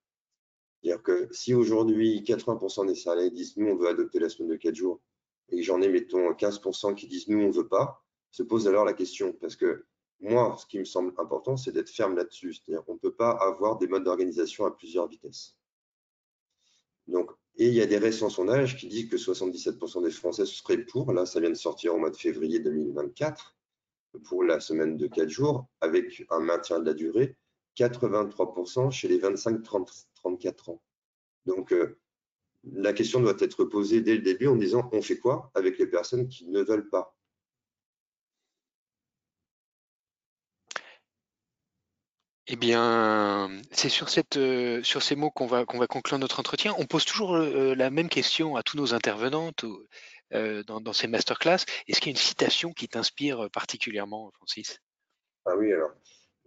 [0.82, 4.56] C'est-à-dire que si aujourd'hui 80% des salariés disent nous on veut adopter la semaine de
[4.56, 5.00] 4 jours
[5.48, 8.92] et j'en ai mettons 15% qui disent nous on veut pas, se pose alors la
[8.92, 9.84] question parce que
[10.20, 12.54] moi, ce qui me semble important, c'est d'être ferme là-dessus.
[12.54, 15.56] C'est-à-dire qu'on ne peut pas avoir des modes d'organisation à plusieurs vitesses.
[17.06, 20.84] Donc, et il y a des récents sondages qui disent que 77% des Français seraient
[20.84, 21.12] pour.
[21.12, 23.56] Là, ça vient de sortir au mois de février 2024
[24.24, 27.36] pour la semaine de 4 jours avec un maintien de la durée.
[27.76, 30.82] 83% chez les 25-34 ans.
[31.44, 31.98] Donc, euh,
[32.64, 35.86] la question doit être posée dès le début en disant on fait quoi avec les
[35.86, 37.15] personnes qui ne veulent pas?
[42.48, 46.74] Eh bien, c'est sur, euh, ces mots qu'on va, conclure notre entretien.
[46.78, 49.64] On pose toujours euh, la même question à tous nos intervenantes
[50.32, 51.64] euh, dans, ces masterclass.
[51.88, 54.78] Est-ce qu'il y a une citation qui t'inspire particulièrement, Francis?
[55.44, 55.90] Ah oui, alors,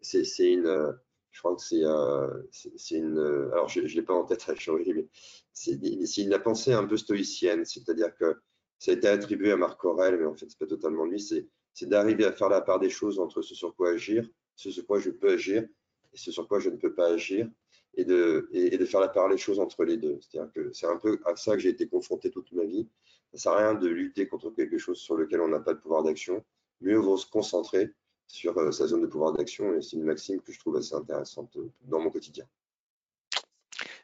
[0.01, 0.97] c'est une.
[1.31, 3.19] Je crois que c'est une.
[3.51, 6.95] Alors, je ne l'ai pas en tête à mais c'est une la pensée un peu
[6.95, 8.39] stoïcienne, c'est-à-dire que
[8.77, 11.19] ça a été attribué à Marc Aurèle, mais en fait, ce n'est pas totalement lui.
[11.19, 14.25] C'est d'arriver à faire la part des choses entre ce sur quoi agir,
[14.55, 15.65] ce sur quoi je peux agir
[16.14, 17.49] et ce sur quoi je ne peux pas agir,
[17.95, 20.20] et de, faire la part des choses entre les deux.
[20.22, 22.88] C'est-à-dire que c'est un peu à ça que j'ai été confronté toute ma vie.
[23.32, 25.74] Ça ne sert à rien de lutter contre quelque chose sur lequel on n'a pas
[25.74, 26.43] de pouvoir d'action.
[26.82, 27.91] Mieux vaut se concentrer
[28.28, 30.93] sur euh, sa zone de pouvoir d'action, et c'est une maxime que je trouve assez
[30.93, 32.45] intéressante euh, dans mon quotidien.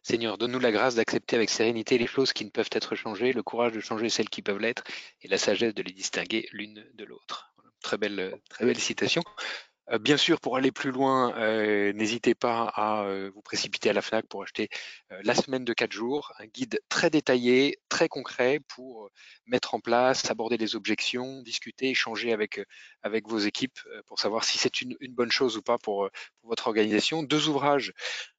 [0.01, 3.43] Seigneur, donne-nous la grâce d'accepter avec sérénité les choses qui ne peuvent être changées, le
[3.43, 4.83] courage de changer celles qui peuvent l'être,
[5.21, 7.53] et la sagesse de les distinguer l'une de l'autre.
[7.81, 9.21] Très belle, très belle citation.
[9.91, 13.93] Euh, bien sûr, pour aller plus loin, euh, n'hésitez pas à euh, vous précipiter à
[13.93, 14.69] la FNAC pour acheter
[15.23, 19.09] la semaine de 4 jours, un guide très détaillé, très concret pour
[19.45, 22.59] mettre en place, aborder les objections, discuter, échanger avec,
[23.03, 26.09] avec vos équipes pour savoir si c'est une, bonne chose ou pas pour,
[26.43, 27.23] votre organisation.
[27.23, 27.93] Deux ouvrages,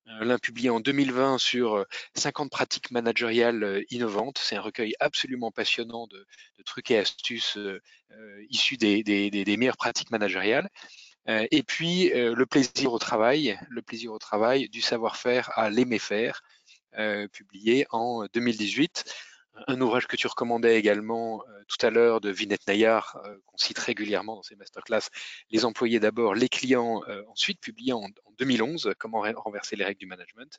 [0.06, 1.84] l'un publié en 2020 sur
[2.14, 4.38] 50 pratiques managériales innovantes.
[4.38, 6.26] C'est un recueil absolument passionnant de,
[6.64, 7.58] trucs et astuces
[8.50, 10.68] issus des, des meilleures pratiques managériales.
[11.28, 15.70] Euh, et puis euh, le plaisir au travail, le plaisir au travail du savoir-faire à
[15.70, 16.42] l'aimer faire,
[16.98, 19.04] euh, publié en 2018
[19.68, 23.16] un ouvrage que tu recommandais également tout à l'heure de Vinette Nayar,
[23.46, 25.08] qu'on cite régulièrement dans ses masterclass,
[25.50, 28.04] Les employés d'abord, les clients ensuite, publié en,
[28.36, 30.58] 2011, Comment renverser les règles du management.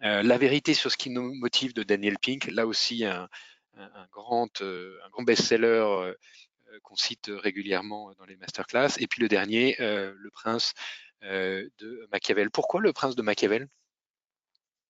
[0.00, 3.28] La vérité sur ce qui nous motive de Daniel Pink, là aussi un,
[3.76, 6.14] un grand, un grand best-seller euh,
[6.82, 8.90] qu'on cite régulièrement dans les masterclass.
[8.98, 10.72] Et puis le dernier, euh, le prince
[11.22, 12.50] euh, de Machiavel.
[12.50, 13.68] Pourquoi le prince de Machiavel?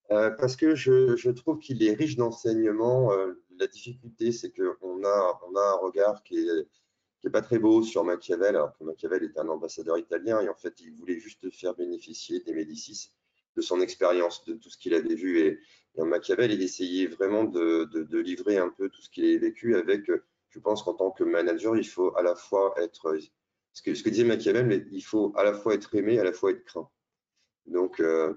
[0.09, 3.11] Parce que je, trouve qu'il est riche d'enseignements.
[3.59, 6.69] la difficulté, c'est qu'on a, on a un regard qui est,
[7.21, 10.49] qui est pas très beau sur Machiavel, alors que Machiavel est un ambassadeur italien et
[10.49, 13.11] en fait, il voulait juste faire bénéficier des Médicis
[13.57, 15.41] de son expérience, de tout ce qu'il avait vu.
[15.41, 15.59] Et,
[15.97, 20.11] Machiavel, il essayait vraiment de, de, livrer un peu tout ce qu'il avait vécu avec
[20.55, 23.19] je pense qu'en tant que manager, il faut à la fois être,
[23.73, 26.65] ce que, disait Machiavel, il faut à la fois être aimé, à la fois être
[26.65, 26.89] craint.
[27.67, 28.35] Donc, euh,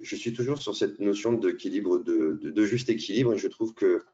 [0.00, 4.04] je suis toujours sur cette notion d'équilibre, de, juste équilibre, et je trouve que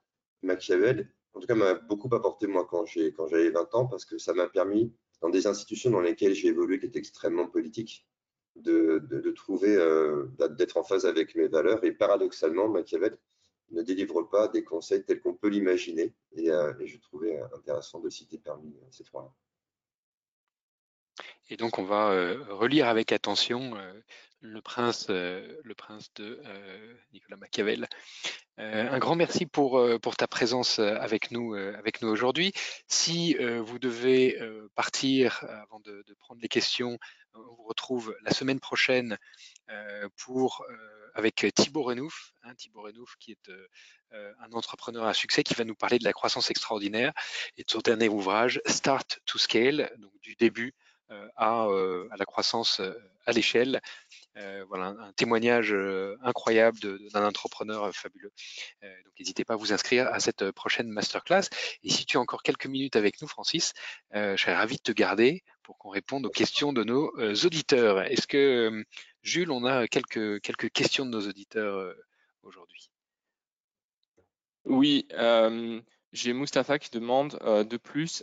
[0.43, 4.33] Machiavel, en tout cas, m'a beaucoup apporté moi quand j'avais 20 ans, parce que ça
[4.33, 8.07] m'a permis, dans des institutions dans lesquelles j'ai évolué, qui étaient extrêmement politiques,
[8.57, 10.25] de, de trouver, euh,
[10.57, 11.85] d'être en phase avec mes valeurs.
[11.85, 13.19] Et paradoxalement, Machiavel
[13.71, 16.13] ne délivre pas des conseils tels qu'on peut l'imaginer.
[16.33, 19.33] Et, euh, je trouvais intéressant de citer parmi euh, ces trois-là.
[21.51, 23.77] Et donc, on va euh, relire avec attention
[24.41, 26.41] le, prince, le prince de
[27.13, 27.89] Nicolas Machiavel.
[28.57, 29.83] un grand merci pour,
[30.17, 32.53] ta présence avec nous, avec nous aujourd'hui.
[32.87, 34.39] Si vous devez
[34.75, 36.99] partir avant de, prendre les questions,
[37.35, 39.19] on vous retrouve la semaine prochaine
[40.17, 40.65] pour
[41.15, 43.67] avec Thibaut Renouf, hein, Thibaut Renouf qui est euh,
[44.13, 47.13] euh, un entrepreneur à succès qui va nous parler de la croissance extraordinaire
[47.57, 50.90] et de son dernier ouvrage Start to Scale, donc du début euh,
[51.37, 52.81] à, à, la croissance
[53.27, 53.81] à l'échelle.
[54.69, 55.75] voilà un, témoignage
[56.23, 56.79] incroyable
[57.13, 58.33] d'un entrepreneur fabuleux.
[58.83, 61.49] donc n'hésitez pas à vous inscrire à cette prochaine masterclass.
[61.83, 63.73] Et si tu as encore quelques minutes avec nous, Francis,
[64.13, 67.11] je serais ravi de te garder pour qu'on réponde aux questions de nos
[67.45, 68.03] auditeurs.
[68.03, 68.85] Est-ce que
[69.23, 71.95] Jules, on a quelques, quelques questions de nos auditeurs euh,
[72.43, 72.91] aujourd'hui?
[74.65, 75.81] Oui, euh,
[76.13, 78.23] J'ai Mustapha qui demande de plus,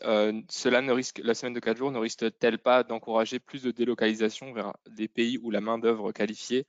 [0.49, 4.51] cela ne risque, la semaine de 4 jours ne risque-t-elle pas d'encourager plus de délocalisation
[4.51, 6.65] vers des pays où la main-d'œuvre qualifiée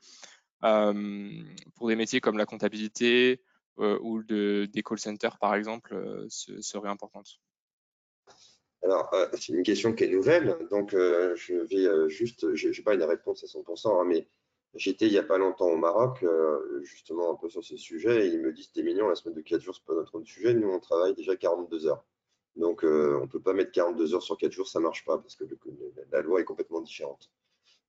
[0.61, 3.43] pour des métiers comme la comptabilité
[3.79, 7.39] ou des call centers par exemple serait importante
[8.85, 13.03] alors, c'est une question qui est nouvelle, donc je vais juste, je n'ai pas une
[13.03, 14.29] réponse à 100%, hein, mais
[14.75, 18.27] J'étais il n'y a pas longtemps au Maroc, euh, justement un peu sur ce sujet,
[18.27, 20.53] et ils me disent, t'es mignon, la semaine de 4 jours, c'est pas notre sujet,
[20.53, 22.05] nous on travaille déjà 42 heures.
[22.55, 25.05] Donc euh, on ne peut pas mettre 42 heures sur 4 jours, ça ne marche
[25.05, 25.45] pas, parce que
[26.13, 27.31] la loi est complètement différente.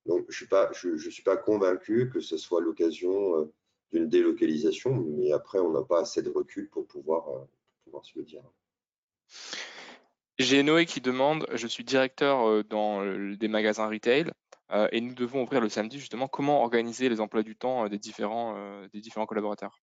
[0.06, 3.54] Donc je ne suis, suis, pas convaincu que ce soit l'occasion euh,
[3.92, 7.48] d'une délocalisation, mais après on n'a pas assez de recul pour pouvoir,
[7.84, 8.44] pouvoir se le dire.
[10.38, 13.04] J'ai Noé qui demande, je suis directeur dans
[13.36, 14.32] des magasins retail.
[14.72, 17.90] Euh, et nous devons ouvrir le samedi justement comment organiser les emplois du temps euh,
[17.90, 19.82] des différents, euh, des différents collaborateurs.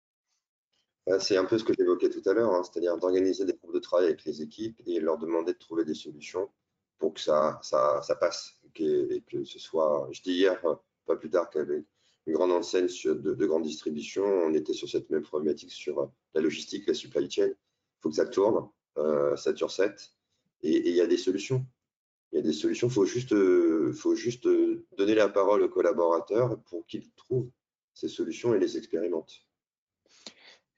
[1.19, 3.79] C'est un peu ce que j'évoquais tout à l'heure, hein, c'est-à-dire d'organiser des groupes de
[3.79, 6.49] travail avec les équipes et leur demander de trouver des solutions
[6.97, 10.59] pour que ça, ça, passe et que, ce soit, je dis hier,
[11.05, 11.86] pas plus tard qu'avec
[12.25, 16.41] une grande enseigne de, de, grande distribution, on était sur cette même problématique sur la
[16.41, 17.49] logistique, la supply chain.
[17.49, 18.67] Il faut que ça tourne,
[18.97, 20.11] euh, 7 sur 7,
[20.63, 21.65] et il y a des solutions
[22.36, 22.88] il y a des solutions.
[22.88, 27.49] Il faut juste, euh, faut juste euh, donner la parole aux collaborateurs pour qu'ils trouvent
[27.93, 29.45] ces solutions et les expérimentent.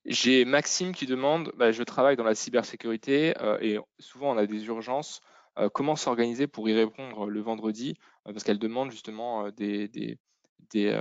[0.05, 4.45] J'ai Maxime qui demande, bah, je travaille dans la cybersécurité euh, et souvent on a
[4.45, 5.19] des urgences.
[5.73, 7.95] comment s'organiser pour y répondre le vendredi?
[8.23, 10.19] Parce qu'elle demande justement des, des,
[10.69, 10.93] des,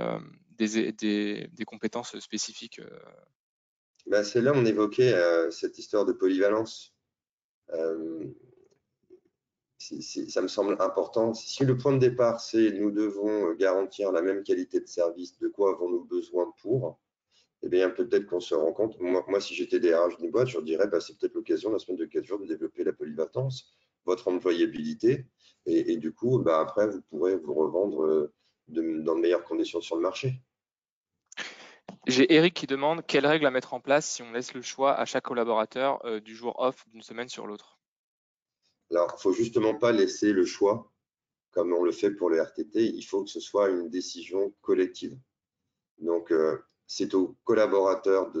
[0.57, 2.81] des, compétences spécifiques.
[4.07, 5.13] Bah, c'est là on évoquait
[5.51, 6.95] cette histoire de polyvalence
[9.77, 11.33] ça me semble important.
[11.33, 15.47] Si le point de départ, c'est nous devons garantir la même qualité de service, de
[15.47, 16.99] quoi avons-nous besoin pour
[17.63, 18.99] Eh bien, peut-être qu'on se rend compte.
[18.99, 22.05] Moi, si j'étais DRH d'une boîte, je dirais bah, c'est peut-être l'occasion, la semaine de
[22.05, 23.75] 4 jours, de développer la polyvalence,
[24.05, 25.27] votre employabilité.
[25.65, 28.33] Et, du coup, bah, après, vous pourrez vous revendre euh,
[28.69, 30.41] dans de meilleures conditions sur le marché.
[32.07, 34.97] J'ai Eric qui demande quelles règles à mettre en place si on laisse le choix
[34.97, 37.76] à chaque collaborateur euh, du jour off d'une semaine sur l'autre?
[38.91, 40.91] Alors, il faut justement pas laisser le choix,
[41.51, 45.17] comme on le fait pour le RTT, il faut que ce soit une décision collective.
[45.97, 48.31] Donc, euh, c'est aux collaborateurs,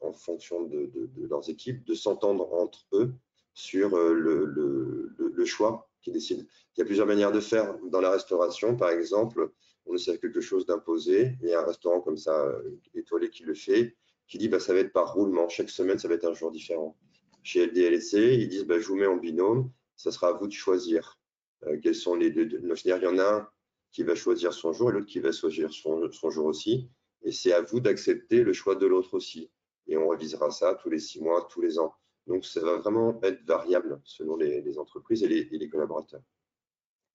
[0.00, 3.12] en fonction de, leurs équipes, de s'entendre entre eux
[3.54, 6.46] sur euh, le, choix qui décide.
[6.76, 7.76] Il y a plusieurs manières de faire.
[7.84, 9.50] Dans la restauration, par exemple,
[9.86, 11.38] on essaie quelque chose d'imposé.
[11.42, 13.96] Il y a un restaurant comme ça, euh, étoilé, qui le fait,
[14.26, 15.48] qui dit bah, ça va être par roulement.
[15.48, 16.96] Chaque semaine, ça va être un jour différent.
[17.42, 20.52] Chez LDLC, ils disent bah, je vous mets en binôme ce sera à vous de
[20.52, 21.18] choisir
[21.66, 22.48] euh, quels sont les deux.
[22.84, 23.48] Il y en a un
[23.90, 26.88] qui va choisir son jour et l'autre qui va choisir son, jour aussi.
[27.22, 29.50] Et c'est à vous d'accepter le choix de l'autre aussi.
[29.88, 31.94] Et on révisera ça tous les six mois, tous les ans.
[32.26, 36.22] Donc, ça va vraiment être variable selon les, entreprises et les, collaborateurs.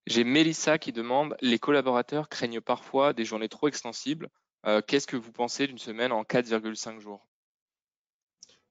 [0.07, 4.29] J'ai Mélissa qui demande Les collaborateurs craignent parfois des journées trop extensibles.
[4.65, 7.29] Euh, qu'est-ce que vous pensez d'une semaine en 4,5 jours?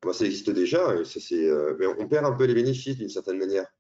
[0.04, 0.90] Moi, Ça existe déjà.
[0.90, 3.72] Euh, mais on perd un peu les bénéfices d'une certaine manière.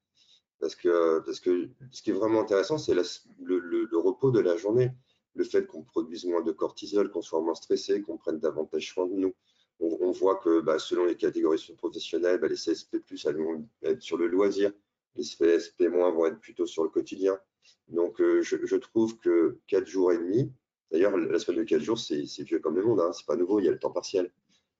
[0.62, 4.92] Parce que, parce que ce qui est vraiment intéressant, c'est le, repos de la journée.
[5.34, 9.08] Le fait qu'on produise moins de cortisol, qu'on soit moins stressé, qu'on prenne davantage soin
[9.08, 9.34] de nous.
[9.80, 12.98] On, voit que bah, selon les catégories professionnelles, bah, les CSP+,
[13.34, 14.70] vont être sur le loisir,
[15.16, 17.40] les CSP- vont être plutôt sur le quotidien.
[17.88, 20.52] Donc, euh, je, trouve que 4 jours et demi,
[20.92, 23.58] d'ailleurs, la semaine de 4 jours, c'est vieux comme le monde, hein, c'est pas nouveau,
[23.58, 24.32] il y a le temps partiel.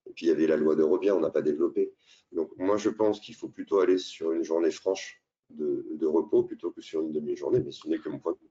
[0.07, 1.93] Et puis, il y avait la loi de Robien, on n'a pas développé.
[2.31, 5.22] Donc, moi, je pense qu'il faut plutôt aller sur une journée franche
[5.55, 8.51] de, repos plutôt que sur une demi-journée, mais ce n'est que mon point de vue.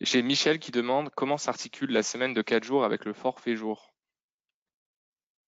[0.00, 3.92] J'ai Michel qui demande comment s'articule la semaine de 4 jours avec le forfait jour.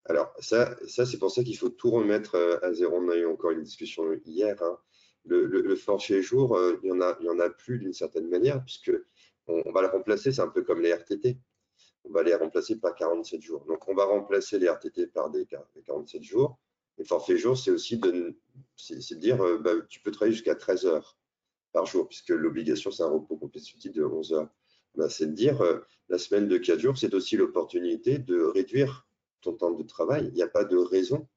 [0.07, 2.97] Alors, ça, ça c'est pour ça qu'il faut tout remettre euh, à zéro.
[2.97, 4.61] On a eu encore une discussion hier.
[4.62, 4.78] Hein.
[5.26, 8.28] Le, forfait jour, euh, il n'y en, a, il y en a plus d'une certaine
[8.28, 8.91] manière, puisque
[9.47, 11.38] on, va le remplacer, c'est un peu comme les RTT.
[12.05, 13.64] On va les remplacer par 47 jours.
[13.66, 15.47] Donc, on va remplacer les RTT par des
[15.84, 16.59] 47 jours.
[16.99, 18.36] Et forfait jour, c'est aussi de,
[19.14, 21.18] dire euh, bah, tu peux travailler jusqu'à 13 heures
[21.72, 24.49] par jour, puisque l'obligation, c'est un repos complet de 11 heures.
[24.97, 29.07] Bah, c'est de dire euh, la semaine de 4 jours, c'est aussi l'opportunité de réduire
[29.41, 30.26] ton temps de travail.
[30.28, 31.28] Il n'y a pas de raison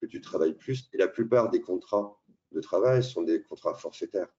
[0.00, 0.88] que tu travailles plus.
[0.92, 2.18] Et la plupart des contrats
[2.52, 4.32] de travail sont des contrats forfaitaires.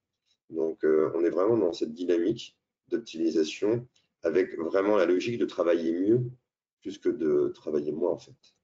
[0.50, 3.88] Donc, euh, on est vraiment dans cette dynamique d'optimisation
[4.24, 6.24] avec vraiment la logique de travailler mieux
[6.82, 8.55] plus que de travailler moins, en fait.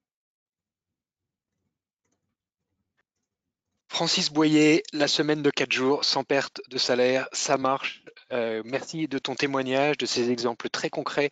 [4.02, 8.02] Francis Boyer, la semaine de 4 jours sans perte de salaire, ça marche.
[8.32, 11.30] Euh, merci de ton témoignage, de ces exemples très concrets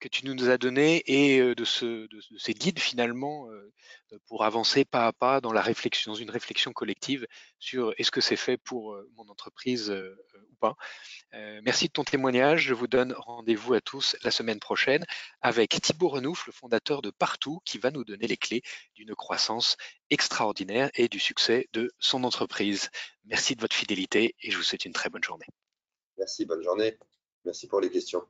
[0.00, 3.48] que tu nous as donné et de, ce, de, ces guides finalement
[4.26, 7.26] pour avancer pas à pas dans la réflexion, dans une réflexion collective
[7.58, 10.74] sur est-ce que c'est fait pour mon entreprise ou pas.
[11.62, 12.62] merci de ton témoignage.
[12.62, 15.04] Je vous donne rendez-vous à tous la semaine prochaine
[15.42, 18.62] avec Thibaut Renouf, le fondateur de Partout, qui va nous donner les clés
[18.94, 19.76] d'une croissance
[20.10, 22.90] extraordinaire et du succès de son entreprise.
[23.24, 25.46] Merci de votre fidélité et je vous souhaite une très bonne journée.
[26.18, 26.98] Merci, bonne journée.
[27.44, 28.22] Merci pour les questions.